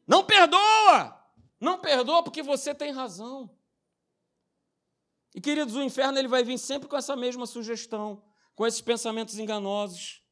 Não 0.06 0.22
perdoa! 0.24 1.16
Não 1.60 1.78
perdoa 1.78 2.22
porque 2.22 2.42
você 2.42 2.74
tem 2.74 2.92
razão. 2.92 3.50
E, 5.34 5.40
queridos, 5.40 5.74
o 5.74 5.82
inferno 5.82 6.18
ele 6.18 6.28
vai 6.28 6.44
vir 6.44 6.58
sempre 6.58 6.88
com 6.88 6.96
essa 6.96 7.16
mesma 7.16 7.46
sugestão, 7.46 8.22
com 8.54 8.66
esses 8.66 8.80
pensamentos 8.80 9.38
enganosos. 9.38 10.22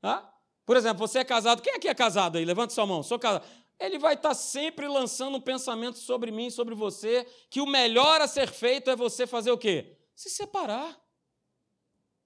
Tá? 0.00 0.32
Por 0.64 0.76
exemplo, 0.76 1.06
você 1.06 1.18
é 1.20 1.24
casado. 1.24 1.62
Quem 1.62 1.74
aqui 1.74 1.88
é 1.88 1.94
casado 1.94 2.36
aí? 2.36 2.44
Levante 2.44 2.72
sua 2.72 2.86
mão. 2.86 3.02
Sou 3.02 3.18
casado. 3.18 3.46
Ele 3.78 3.98
vai 3.98 4.14
estar 4.14 4.34
sempre 4.34 4.86
lançando 4.86 5.36
um 5.36 5.40
pensamento 5.40 5.98
sobre 5.98 6.30
mim, 6.30 6.48
sobre 6.48 6.74
você, 6.74 7.26
que 7.50 7.60
o 7.60 7.66
melhor 7.66 8.20
a 8.20 8.28
ser 8.28 8.48
feito 8.48 8.90
é 8.90 8.96
você 8.96 9.26
fazer 9.26 9.50
o 9.50 9.58
quê? 9.58 9.98
Se 10.14 10.30
separar. 10.30 11.03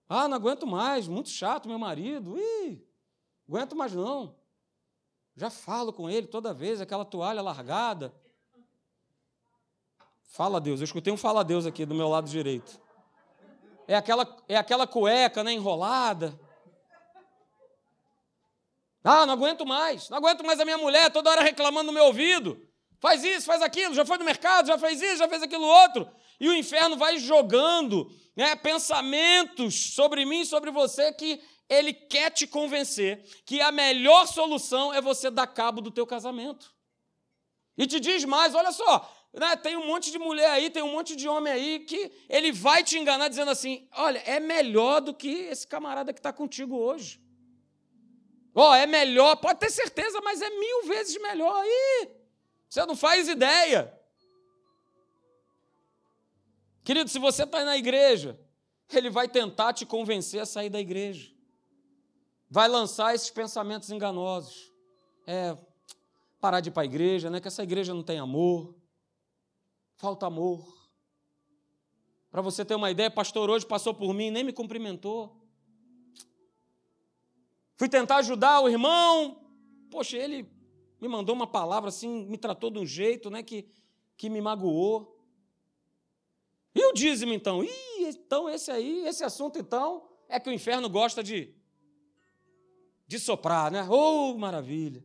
Ah, 0.08 0.26
não 0.26 0.36
aguento 0.36 0.66
mais, 0.66 1.06
muito 1.06 1.28
chato 1.28 1.68
meu 1.68 1.78
marido. 1.78 2.38
Ih, 2.38 2.82
aguento 3.48 3.76
mais 3.76 3.92
não. 3.92 4.34
Já 5.36 5.50
falo 5.50 5.92
com 5.92 6.08
ele 6.08 6.26
toda 6.26 6.54
vez, 6.54 6.80
aquela 6.80 7.04
toalha 7.04 7.42
largada. 7.42 8.14
Fala 10.22 10.60
Deus, 10.60 10.80
eu 10.80 10.84
escutei 10.84 11.12
um 11.12 11.16
fala 11.16 11.44
Deus 11.44 11.66
aqui 11.66 11.84
do 11.84 11.94
meu 11.94 12.08
lado 12.08 12.28
direito. 12.28 12.80
É 13.86 13.94
aquela, 13.94 14.36
é 14.48 14.56
aquela 14.56 14.86
cueca 14.86 15.42
né, 15.42 15.52
enrolada. 15.52 16.38
Ah, 19.02 19.24
não 19.24 19.34
aguento 19.34 19.64
mais, 19.64 20.10
não 20.10 20.18
aguento 20.18 20.44
mais 20.44 20.60
a 20.60 20.64
minha 20.64 20.76
mulher 20.76 21.10
toda 21.10 21.30
hora 21.30 21.40
reclamando 21.40 21.86
no 21.86 21.92
meu 21.92 22.04
ouvido. 22.04 22.67
Faz 23.00 23.22
isso, 23.22 23.46
faz 23.46 23.62
aquilo, 23.62 23.94
já 23.94 24.04
foi 24.04 24.18
no 24.18 24.24
mercado, 24.24 24.66
já 24.66 24.78
fez 24.78 25.00
isso, 25.00 25.18
já 25.18 25.28
fez 25.28 25.42
aquilo 25.42 25.64
outro. 25.64 26.10
E 26.40 26.48
o 26.48 26.54
inferno 26.54 26.96
vai 26.96 27.18
jogando 27.18 28.10
né, 28.36 28.56
pensamentos 28.56 29.94
sobre 29.94 30.24
mim, 30.24 30.44
sobre 30.44 30.70
você, 30.70 31.12
que 31.12 31.40
ele 31.68 31.92
quer 31.92 32.30
te 32.30 32.46
convencer 32.46 33.24
que 33.44 33.60
a 33.60 33.70
melhor 33.70 34.26
solução 34.26 34.92
é 34.92 35.00
você 35.00 35.30
dar 35.30 35.46
cabo 35.46 35.80
do 35.80 35.90
teu 35.90 36.06
casamento. 36.06 36.74
E 37.76 37.86
te 37.86 38.00
diz 38.00 38.24
mais, 38.24 38.54
olha 38.54 38.72
só, 38.72 39.08
né, 39.32 39.54
tem 39.54 39.76
um 39.76 39.86
monte 39.86 40.10
de 40.10 40.18
mulher 40.18 40.50
aí, 40.50 40.70
tem 40.70 40.82
um 40.82 40.90
monte 40.90 41.14
de 41.14 41.28
homem 41.28 41.52
aí 41.52 41.80
que 41.80 42.10
ele 42.28 42.50
vai 42.50 42.82
te 42.82 42.98
enganar 42.98 43.28
dizendo 43.28 43.50
assim: 43.50 43.88
olha, 43.92 44.18
é 44.26 44.40
melhor 44.40 45.00
do 45.00 45.14
que 45.14 45.28
esse 45.28 45.66
camarada 45.66 46.12
que 46.12 46.18
está 46.18 46.32
contigo 46.32 46.76
hoje. 46.76 47.20
Ó, 48.54 48.70
oh, 48.70 48.74
é 48.74 48.86
melhor, 48.86 49.36
pode 49.36 49.60
ter 49.60 49.70
certeza, 49.70 50.20
mas 50.20 50.42
é 50.42 50.50
mil 50.50 50.82
vezes 50.84 51.20
melhor 51.22 51.54
aí. 51.62 52.17
Você 52.68 52.84
não 52.86 52.96
faz 52.96 53.28
ideia. 53.28 53.92
Querido, 56.84 57.08
se 57.10 57.18
você 57.18 57.44
está 57.44 57.64
na 57.64 57.76
igreja, 57.76 58.38
ele 58.92 59.10
vai 59.10 59.28
tentar 59.28 59.72
te 59.72 59.84
convencer 59.84 60.40
a 60.40 60.46
sair 60.46 60.70
da 60.70 60.80
igreja. 60.80 61.32
Vai 62.50 62.68
lançar 62.68 63.14
esses 63.14 63.30
pensamentos 63.30 63.90
enganosos. 63.90 64.72
É, 65.26 65.56
parar 66.40 66.60
de 66.60 66.70
ir 66.70 66.72
para 66.72 66.82
a 66.82 66.86
igreja, 66.86 67.28
né? 67.28 67.40
Que 67.40 67.48
essa 67.48 67.62
igreja 67.62 67.92
não 67.92 68.02
tem 68.02 68.18
amor 68.18 68.78
falta 69.98 70.26
amor. 70.26 70.78
Para 72.30 72.40
você 72.40 72.64
ter 72.64 72.76
uma 72.76 72.90
ideia, 72.90 73.10
pastor 73.10 73.50
hoje 73.50 73.66
passou 73.66 73.92
por 73.92 74.14
mim, 74.14 74.30
nem 74.30 74.44
me 74.44 74.52
cumprimentou. 74.52 75.36
Fui 77.76 77.88
tentar 77.88 78.16
ajudar 78.16 78.60
o 78.60 78.68
irmão, 78.68 79.44
poxa, 79.90 80.16
ele 80.16 80.48
me 81.00 81.08
mandou 81.08 81.34
uma 81.34 81.46
palavra 81.46 81.88
assim, 81.88 82.26
me 82.26 82.36
tratou 82.36 82.70
de 82.70 82.78
um 82.78 82.86
jeito, 82.86 83.30
né, 83.30 83.42
que, 83.42 83.68
que 84.16 84.28
me 84.28 84.40
magoou. 84.40 85.16
E 86.74 86.84
o 86.86 86.92
dízimo 86.92 87.32
então? 87.32 87.64
Ih, 87.64 88.08
então 88.08 88.48
esse 88.48 88.70
aí, 88.70 89.06
esse 89.06 89.24
assunto 89.24 89.58
então, 89.58 90.08
é 90.28 90.38
que 90.38 90.48
o 90.48 90.52
inferno 90.52 90.88
gosta 90.88 91.22
de 91.22 91.54
de 93.06 93.18
soprar, 93.18 93.70
né? 93.70 93.88
Oh, 93.88 94.36
maravilha. 94.36 95.02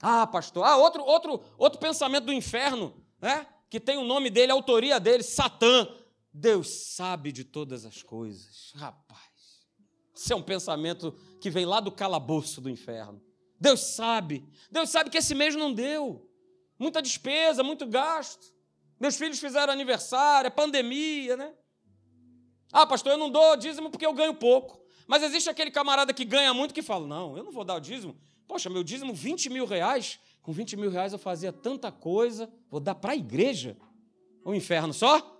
Ah, 0.00 0.24
pastor. 0.24 0.64
Ah, 0.64 0.76
outro 0.76 1.02
outro 1.02 1.40
outro 1.58 1.80
pensamento 1.80 2.26
do 2.26 2.32
inferno 2.32 2.94
né? 3.20 3.46
que 3.68 3.78
tem 3.78 3.98
o 3.98 4.04
nome 4.04 4.30
dele, 4.30 4.52
a 4.52 4.54
autoria 4.54 4.98
dele, 4.98 5.22
Satã. 5.22 5.88
Deus 6.32 6.94
sabe 6.94 7.32
de 7.32 7.44
todas 7.44 7.84
as 7.84 8.02
coisas. 8.02 8.72
Rapaz, 8.76 9.66
isso 10.14 10.32
é 10.32 10.36
um 10.36 10.42
pensamento 10.42 11.12
que 11.40 11.50
vem 11.50 11.66
lá 11.66 11.80
do 11.80 11.90
calabouço 11.90 12.60
do 12.60 12.70
inferno. 12.70 13.20
Deus 13.60 13.80
sabe. 13.80 14.48
Deus 14.70 14.88
sabe 14.88 15.10
que 15.10 15.18
esse 15.18 15.34
mês 15.34 15.54
não 15.54 15.72
deu. 15.72 16.26
Muita 16.78 17.02
despesa, 17.02 17.62
muito 17.62 17.86
gasto. 17.86 18.46
Meus 18.98 19.16
filhos 19.16 19.38
fizeram 19.38 19.72
aniversário, 19.72 20.48
é 20.48 20.50
pandemia, 20.50 21.36
né? 21.36 21.52
Ah, 22.72 22.86
pastor, 22.86 23.12
eu 23.12 23.18
não 23.18 23.30
dou 23.30 23.56
dízimo 23.56 23.90
porque 23.90 24.06
eu 24.06 24.14
ganho 24.14 24.34
pouco. 24.34 24.80
Mas 25.06 25.22
existe 25.22 25.50
aquele 25.50 25.70
camarada 25.70 26.14
que 26.14 26.24
ganha 26.24 26.54
muito 26.54 26.72
que 26.72 26.82
fala: 26.82 27.06
não, 27.06 27.36
eu 27.36 27.42
não 27.42 27.52
vou 27.52 27.64
dar 27.64 27.74
o 27.74 27.80
dízimo. 27.80 28.16
Poxa, 28.46 28.70
meu 28.70 28.82
dízimo, 28.82 29.12
20 29.12 29.50
mil 29.50 29.66
reais. 29.66 30.18
Com 30.40 30.52
20 30.52 30.76
mil 30.76 30.90
reais 30.90 31.12
eu 31.12 31.18
fazia 31.18 31.52
tanta 31.52 31.92
coisa, 31.92 32.50
vou 32.70 32.80
dar 32.80 32.94
para 32.94 33.12
a 33.12 33.16
igreja. 33.16 33.76
O 34.42 34.54
inferno 34.54 34.94
só? 34.94 35.38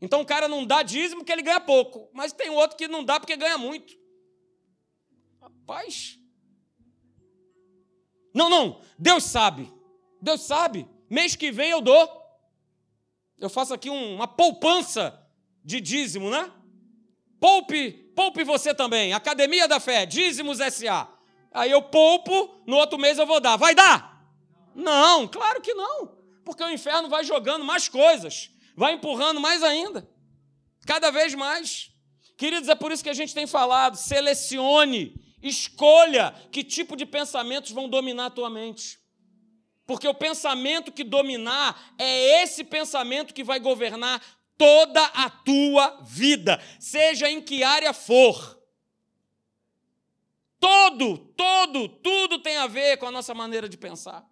Então 0.00 0.20
o 0.22 0.26
cara 0.26 0.48
não 0.48 0.64
dá 0.64 0.82
dízimo 0.82 1.20
porque 1.20 1.32
ele 1.32 1.42
ganha 1.42 1.60
pouco, 1.60 2.08
mas 2.12 2.32
tem 2.32 2.50
outro 2.50 2.76
que 2.76 2.88
não 2.88 3.04
dá 3.04 3.18
porque 3.18 3.36
ganha 3.36 3.58
muito. 3.58 3.99
Não, 8.34 8.48
não, 8.48 8.80
Deus 8.98 9.24
sabe. 9.24 9.72
Deus 10.20 10.42
sabe. 10.42 10.88
Mês 11.08 11.34
que 11.34 11.50
vem 11.50 11.70
eu 11.70 11.80
dou. 11.80 12.08
Eu 13.38 13.48
faço 13.48 13.72
aqui 13.74 13.88
uma 13.88 14.28
poupança 14.28 15.18
de 15.64 15.80
dízimo, 15.80 16.30
né? 16.30 16.52
Poupe, 17.40 17.92
poupe 18.14 18.44
você 18.44 18.74
também. 18.74 19.12
Academia 19.12 19.66
da 19.66 19.80
Fé, 19.80 20.04
dízimos 20.04 20.58
SA. 20.58 21.08
Aí 21.52 21.70
eu 21.70 21.82
poupo, 21.82 22.62
no 22.66 22.76
outro 22.76 22.98
mês 22.98 23.18
eu 23.18 23.26
vou 23.26 23.40
dar. 23.40 23.56
Vai 23.56 23.74
dar? 23.74 24.10
Não, 24.74 25.26
claro 25.26 25.60
que 25.60 25.74
não. 25.74 26.16
Porque 26.44 26.62
o 26.62 26.70
inferno 26.70 27.08
vai 27.08 27.24
jogando 27.24 27.64
mais 27.64 27.88
coisas, 27.88 28.50
vai 28.76 28.94
empurrando 28.94 29.40
mais 29.40 29.62
ainda, 29.62 30.08
cada 30.86 31.10
vez 31.10 31.34
mais. 31.34 31.90
Queridos, 32.36 32.68
é 32.68 32.74
por 32.74 32.92
isso 32.92 33.02
que 33.02 33.10
a 33.10 33.14
gente 33.14 33.34
tem 33.34 33.46
falado: 33.46 33.96
selecione, 33.96 35.14
escolha 35.42 36.34
que 36.50 36.62
tipo 36.62 36.96
de 36.96 37.06
pensamentos 37.06 37.70
vão 37.70 37.88
dominar 37.88 38.26
a 38.26 38.30
tua 38.30 38.50
mente. 38.50 38.98
Porque 39.86 40.06
o 40.06 40.14
pensamento 40.14 40.92
que 40.92 41.02
dominar 41.02 41.94
é 41.98 42.42
esse 42.42 42.62
pensamento 42.62 43.34
que 43.34 43.42
vai 43.42 43.58
governar 43.58 44.22
toda 44.56 45.02
a 45.06 45.30
tua 45.30 46.02
vida, 46.02 46.62
seja 46.78 47.30
em 47.30 47.40
que 47.40 47.62
área 47.62 47.92
for. 47.92 48.60
Todo, 50.60 51.16
todo, 51.18 51.88
tudo 51.88 52.38
tem 52.38 52.58
a 52.58 52.66
ver 52.66 52.98
com 52.98 53.06
a 53.06 53.10
nossa 53.10 53.34
maneira 53.34 53.68
de 53.68 53.78
pensar. 53.78 54.24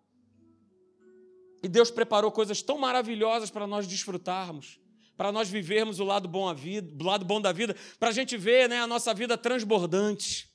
E 1.63 1.69
Deus 1.69 1.91
preparou 1.91 2.31
coisas 2.31 2.63
tão 2.63 2.79
maravilhosas 2.79 3.51
para 3.51 3.67
nós 3.67 3.87
desfrutarmos, 3.87 4.79
para 5.17 5.33
nós 5.33 5.49
vivermos 5.49 5.99
o 5.99 6.05
lado 6.05 6.29
bom, 6.29 6.55
vida, 6.55 7.03
o 7.03 7.07
lado 7.07 7.25
bom 7.25 7.41
da 7.41 7.51
vida, 7.51 7.75
para 7.99 8.11
a 8.11 8.13
gente 8.13 8.37
ver 8.37 8.69
né, 8.69 8.81
a 8.81 8.87
nossa 8.87 9.13
vida 9.13 9.37
transbordante, 9.37 10.48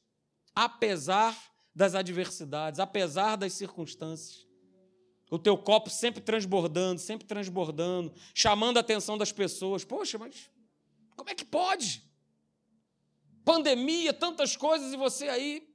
apesar 0.56 1.38
das 1.76 1.96
adversidades, 1.96 2.80
apesar 2.80 3.36
das 3.36 3.54
circunstâncias. 3.54 4.48
O 5.30 5.40
teu 5.40 5.58
copo 5.58 5.90
sempre 5.90 6.22
transbordando, 6.22 7.00
sempre 7.00 7.26
transbordando, 7.26 8.14
chamando 8.34 8.78
a 8.78 8.82
atenção 8.82 9.18
das 9.18 9.32
pessoas. 9.32 9.84
Poxa, 9.84 10.18
mas 10.18 10.50
como 11.16 11.30
é 11.30 11.36
que 11.36 11.46
pode? 11.46 12.04
pandemia, 13.44 14.14
tantas 14.14 14.56
coisas, 14.56 14.94
e 14.94 14.98
você 14.98 15.28
aí 15.28 15.68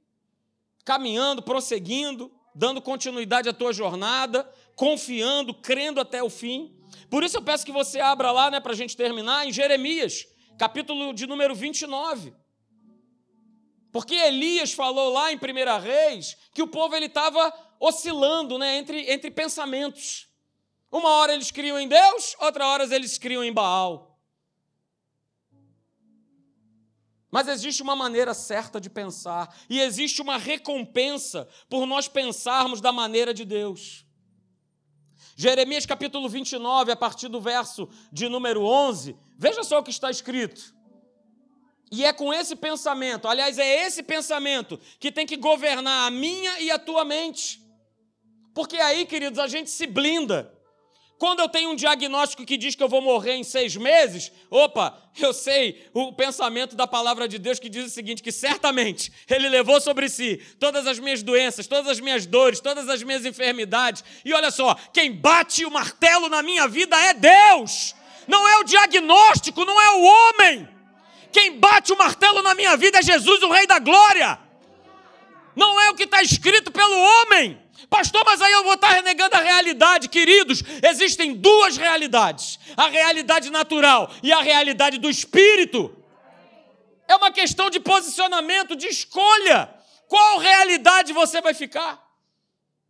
caminhando, 0.83 1.41
prosseguindo, 1.41 2.31
dando 2.55 2.81
continuidade 2.81 3.47
à 3.47 3.53
tua 3.53 3.71
jornada, 3.71 4.49
confiando, 4.75 5.53
crendo 5.53 6.01
até 6.01 6.21
o 6.23 6.29
fim. 6.29 6.75
Por 7.09 7.23
isso 7.23 7.37
eu 7.37 7.41
peço 7.41 7.65
que 7.65 7.71
você 7.71 7.99
abra 7.99 8.31
lá, 8.31 8.49
né, 8.49 8.59
para 8.59 8.71
a 8.71 8.75
gente 8.75 8.97
terminar, 8.97 9.47
em 9.47 9.51
Jeremias, 9.51 10.27
capítulo 10.57 11.13
de 11.13 11.27
número 11.27 11.53
29. 11.53 12.33
Porque 13.91 14.13
Elias 14.13 14.71
falou 14.71 15.11
lá 15.11 15.31
em 15.31 15.37
1 15.37 15.39
Reis 15.81 16.37
que 16.53 16.61
o 16.61 16.67
povo 16.67 16.95
ele 16.95 17.07
estava 17.07 17.53
oscilando 17.79 18.57
né, 18.57 18.77
entre, 18.77 19.11
entre 19.11 19.31
pensamentos. 19.31 20.27
Uma 20.91 21.09
hora 21.09 21.33
eles 21.33 21.51
criam 21.51 21.79
em 21.79 21.87
Deus, 21.87 22.35
outra 22.39 22.67
hora 22.67 22.83
eles 22.93 23.17
criam 23.17 23.43
em 23.43 23.53
Baal. 23.53 24.09
Mas 27.31 27.47
existe 27.47 27.83
uma 27.83 27.95
maneira 27.95 28.33
certa 28.33 28.81
de 28.81 28.89
pensar, 28.89 29.55
e 29.69 29.79
existe 29.79 30.19
uma 30.19 30.37
recompensa 30.37 31.47
por 31.69 31.85
nós 31.85 32.07
pensarmos 32.07 32.81
da 32.81 32.91
maneira 32.91 33.33
de 33.33 33.45
Deus. 33.45 34.03
Jeremias 35.35 35.85
capítulo 35.85 36.27
29, 36.27 36.91
a 36.91 36.95
partir 36.95 37.27
do 37.27 37.39
verso 37.39 37.87
de 38.11 38.27
número 38.27 38.63
11, 38.63 39.15
veja 39.37 39.63
só 39.63 39.79
o 39.79 39.83
que 39.83 39.91
está 39.91 40.09
escrito. 40.09 40.73
E 41.91 42.05
é 42.05 42.13
com 42.13 42.31
esse 42.33 42.55
pensamento, 42.55 43.27
aliás, 43.27 43.57
é 43.57 43.87
esse 43.87 44.03
pensamento 44.03 44.79
que 44.99 45.11
tem 45.11 45.25
que 45.25 45.35
governar 45.35 46.07
a 46.07 46.11
minha 46.11 46.59
e 46.59 46.69
a 46.69 46.77
tua 46.77 47.03
mente. 47.03 47.59
Porque 48.53 48.77
aí, 48.77 49.05
queridos, 49.05 49.39
a 49.39 49.47
gente 49.47 49.69
se 49.69 49.87
blinda. 49.87 50.53
Quando 51.19 51.41
eu 51.41 51.49
tenho 51.49 51.71
um 51.71 51.75
diagnóstico 51.75 52.45
que 52.45 52.55
diz 52.55 52.75
que 52.75 52.81
eu 52.81 52.87
vou 52.87 53.01
morrer 53.01 53.33
em 53.33 53.43
seis 53.43 53.75
meses, 53.75 54.31
opa, 54.49 54.97
eu 55.19 55.33
sei 55.33 55.85
o 55.93 56.13
pensamento 56.13 56.77
da 56.77 56.87
palavra 56.87 57.27
de 57.27 57.37
Deus 57.37 57.59
que 57.59 57.67
diz 57.67 57.85
o 57.87 57.89
seguinte: 57.89 58.23
que 58.23 58.31
certamente 58.31 59.11
Ele 59.29 59.49
levou 59.49 59.81
sobre 59.81 60.07
si 60.07 60.37
todas 60.57 60.87
as 60.87 60.97
minhas 60.97 61.21
doenças, 61.21 61.67
todas 61.67 61.91
as 61.91 61.99
minhas 61.99 62.25
dores, 62.25 62.61
todas 62.61 62.87
as 62.87 63.03
minhas 63.03 63.25
enfermidades. 63.25 64.01
E 64.23 64.33
olha 64.33 64.49
só, 64.49 64.75
quem 64.93 65.11
bate 65.11 65.65
o 65.65 65.71
martelo 65.71 66.29
na 66.29 66.41
minha 66.41 66.69
vida 66.69 66.95
é 66.95 67.13
Deus, 67.13 67.93
não 68.25 68.47
é 68.47 68.59
o 68.59 68.63
diagnóstico, 68.63 69.65
não 69.65 69.81
é 69.81 69.89
o 69.91 70.03
homem. 70.03 70.78
Quem 71.31 71.59
bate 71.59 71.93
o 71.93 71.97
martelo 71.97 72.41
na 72.41 72.55
minha 72.55 72.75
vida 72.75 72.99
é 72.99 73.03
Jesus, 73.03 73.41
o 73.43 73.51
Rei 73.51 73.67
da 73.67 73.79
Glória. 73.79 74.39
Não 75.55 75.79
é 75.81 75.89
o 75.89 75.95
que 75.95 76.03
está 76.03 76.21
escrito 76.21 76.71
pelo 76.71 76.95
homem. 76.95 77.61
Pastor, 77.89 78.23
mas 78.25 78.41
aí 78.41 78.51
eu 78.51 78.63
vou 78.63 78.73
estar 78.73 78.89
renegando 78.89 79.35
a 79.35 79.39
realidade, 79.39 80.09
queridos. 80.09 80.63
Existem 80.83 81.33
duas 81.33 81.77
realidades: 81.77 82.59
a 82.77 82.87
realidade 82.87 83.49
natural 83.49 84.11
e 84.21 84.31
a 84.31 84.41
realidade 84.41 84.97
do 84.97 85.09
espírito. 85.09 85.95
É 87.07 87.15
uma 87.15 87.31
questão 87.31 87.69
de 87.69 87.79
posicionamento, 87.79 88.75
de 88.75 88.87
escolha. 88.87 89.73
Qual 90.07 90.37
realidade 90.37 91.11
você 91.13 91.41
vai 91.41 91.53
ficar? 91.53 91.99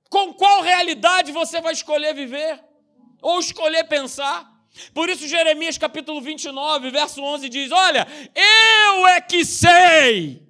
Com 0.10 0.34
qual 0.34 0.62
realidade 0.62 1.32
você 1.32 1.62
vai 1.62 1.74
escolher 1.74 2.14
viver? 2.14 2.60
Ou 3.22 3.40
escolher 3.40 3.86
pensar? 3.86 4.46
Por 4.93 5.09
isso, 5.09 5.28
Jeremias 5.28 5.78
capítulo 5.78 6.22
29, 6.22 6.91
verso 6.91 7.22
11 7.22 7.49
diz: 7.49 7.72
Olha, 7.72 8.07
eu 8.36 9.07
é 9.07 9.22
que 9.22 9.43
sei. 9.43 10.47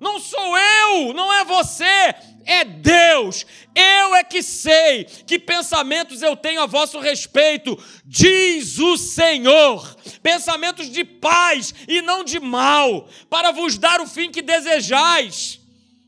Não 0.00 0.18
sou 0.18 0.58
eu, 0.58 1.14
não 1.14 1.32
é 1.32 1.44
você, 1.44 2.14
é 2.44 2.64
Deus. 2.64 3.46
Eu 3.72 4.16
é 4.16 4.24
que 4.24 4.42
sei 4.42 5.04
que 5.04 5.38
pensamentos 5.38 6.22
eu 6.22 6.36
tenho 6.36 6.60
a 6.60 6.66
vosso 6.66 6.98
respeito, 6.98 7.78
diz 8.04 8.78
o 8.78 8.96
Senhor. 8.96 9.96
Pensamentos 10.20 10.90
de 10.90 11.04
paz 11.04 11.72
e 11.86 12.02
não 12.02 12.24
de 12.24 12.40
mal, 12.40 13.08
para 13.30 13.52
vos 13.52 13.78
dar 13.78 14.00
o 14.00 14.06
fim 14.06 14.30
que 14.30 14.42
desejais. 14.42 15.60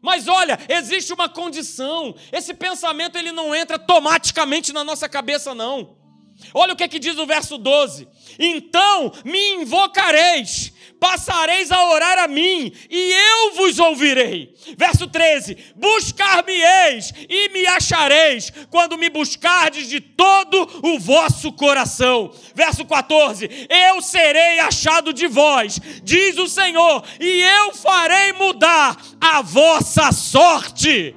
Mas 0.02 0.28
olha, 0.28 0.58
existe 0.68 1.12
uma 1.12 1.28
condição. 1.28 2.14
Esse 2.32 2.52
pensamento 2.52 3.16
ele 3.16 3.32
não 3.32 3.54
entra 3.54 3.76
automaticamente 3.76 4.72
na 4.72 4.84
nossa 4.84 5.08
cabeça 5.08 5.54
não. 5.54 6.03
Olha 6.52 6.72
o 6.72 6.76
que, 6.76 6.84
é 6.84 6.88
que 6.88 6.98
diz 6.98 7.16
o 7.18 7.26
verso 7.26 7.56
12: 7.56 8.08
Então 8.38 9.12
me 9.24 9.54
invocareis, 9.54 10.72
passareis 11.00 11.70
a 11.70 11.90
orar 11.90 12.18
a 12.18 12.28
mim, 12.28 12.72
e 12.90 13.12
eu 13.12 13.54
vos 13.54 13.78
ouvirei. 13.78 14.54
Verso 14.76 15.06
13: 15.06 15.56
Buscar-me-eis 15.76 17.12
e 17.28 17.48
me 17.50 17.66
achareis, 17.66 18.52
quando 18.70 18.98
me 18.98 19.08
buscardes 19.08 19.88
de 19.88 20.00
todo 20.00 20.80
o 20.82 20.98
vosso 20.98 21.52
coração. 21.52 22.32
Verso 22.54 22.84
14: 22.84 23.48
Eu 23.68 24.02
serei 24.02 24.60
achado 24.60 25.12
de 25.12 25.26
vós, 25.26 25.80
diz 26.02 26.36
o 26.38 26.48
Senhor, 26.48 27.04
e 27.20 27.42
eu 27.42 27.74
farei 27.74 28.32
mudar 28.32 28.96
a 29.20 29.42
vossa 29.42 30.12
sorte. 30.12 31.14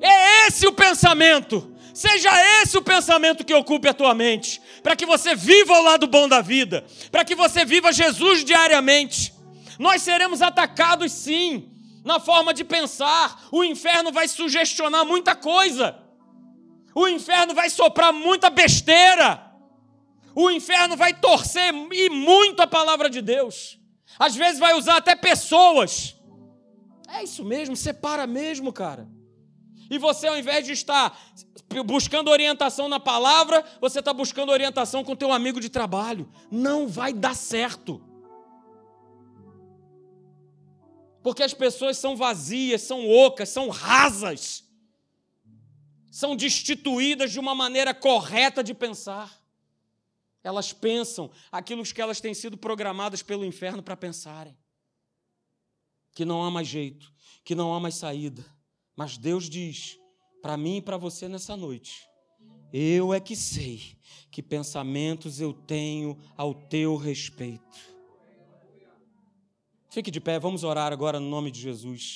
É 0.00 0.46
esse 0.46 0.66
o 0.66 0.72
pensamento. 0.72 1.73
Seja 1.94 2.28
esse 2.60 2.76
o 2.76 2.82
pensamento 2.82 3.44
que 3.44 3.54
ocupe 3.54 3.86
a 3.86 3.94
tua 3.94 4.12
mente, 4.12 4.60
para 4.82 4.96
que 4.96 5.06
você 5.06 5.36
viva 5.36 5.78
o 5.78 5.82
lado 5.82 6.08
bom 6.08 6.28
da 6.28 6.40
vida, 6.40 6.84
para 7.12 7.24
que 7.24 7.36
você 7.36 7.64
viva 7.64 7.92
Jesus 7.92 8.44
diariamente. 8.44 9.32
Nós 9.78 10.02
seremos 10.02 10.42
atacados 10.42 11.12
sim, 11.12 11.70
na 12.04 12.18
forma 12.18 12.52
de 12.52 12.64
pensar. 12.64 13.46
O 13.52 13.62
inferno 13.62 14.10
vai 14.10 14.26
sugestionar 14.26 15.04
muita 15.04 15.36
coisa. 15.36 15.96
O 16.92 17.06
inferno 17.06 17.54
vai 17.54 17.70
soprar 17.70 18.12
muita 18.12 18.50
besteira. 18.50 19.52
O 20.34 20.50
inferno 20.50 20.96
vai 20.96 21.14
torcer 21.14 21.72
e 21.92 22.10
muito 22.10 22.60
a 22.60 22.66
palavra 22.66 23.08
de 23.08 23.22
Deus. 23.22 23.78
Às 24.18 24.34
vezes 24.34 24.58
vai 24.58 24.74
usar 24.74 24.96
até 24.96 25.14
pessoas. 25.14 26.16
É 27.08 27.22
isso 27.22 27.44
mesmo, 27.44 27.76
separa 27.76 28.26
mesmo, 28.26 28.72
cara. 28.72 29.13
E 29.90 29.98
você, 29.98 30.26
ao 30.26 30.38
invés 30.38 30.64
de 30.64 30.72
estar 30.72 31.18
buscando 31.84 32.30
orientação 32.30 32.88
na 32.88 33.00
palavra, 33.00 33.64
você 33.80 33.98
está 33.98 34.12
buscando 34.12 34.52
orientação 34.52 35.04
com 35.04 35.16
teu 35.16 35.32
amigo 35.32 35.60
de 35.60 35.68
trabalho. 35.68 36.30
Não 36.50 36.88
vai 36.88 37.12
dar 37.12 37.34
certo. 37.34 38.02
Porque 41.22 41.42
as 41.42 41.54
pessoas 41.54 41.96
são 41.96 42.16
vazias, 42.16 42.82
são 42.82 43.08
ocas, 43.08 43.48
são 43.48 43.68
rasas. 43.68 44.64
São 46.10 46.36
destituídas 46.36 47.32
de 47.32 47.40
uma 47.40 47.54
maneira 47.54 47.92
correta 47.92 48.62
de 48.62 48.72
pensar. 48.74 49.42
Elas 50.42 50.72
pensam 50.72 51.30
aquilo 51.50 51.82
que 51.82 52.00
elas 52.00 52.20
têm 52.20 52.34
sido 52.34 52.56
programadas 52.56 53.22
pelo 53.22 53.44
inferno 53.44 53.82
para 53.82 53.96
pensarem. 53.96 54.56
Que 56.12 56.24
não 56.24 56.44
há 56.44 56.50
mais 56.50 56.68
jeito, 56.68 57.12
que 57.42 57.54
não 57.54 57.74
há 57.74 57.80
mais 57.80 57.96
saída 57.96 58.53
mas 58.96 59.18
Deus 59.18 59.48
diz 59.48 59.98
para 60.42 60.56
mim 60.56 60.76
e 60.76 60.82
para 60.82 60.96
você 60.96 61.28
nessa 61.28 61.56
noite: 61.56 62.08
eu 62.72 63.14
é 63.14 63.20
que 63.20 63.36
sei 63.36 63.96
que 64.30 64.42
pensamentos 64.42 65.40
eu 65.40 65.52
tenho 65.52 66.18
ao 66.36 66.52
teu 66.52 66.96
respeito. 66.96 67.94
Fique 69.90 70.10
de 70.10 70.20
pé, 70.20 70.40
vamos 70.40 70.64
orar 70.64 70.92
agora 70.92 71.20
no 71.20 71.28
nome 71.30 71.52
de 71.52 71.60
Jesus. 71.60 72.12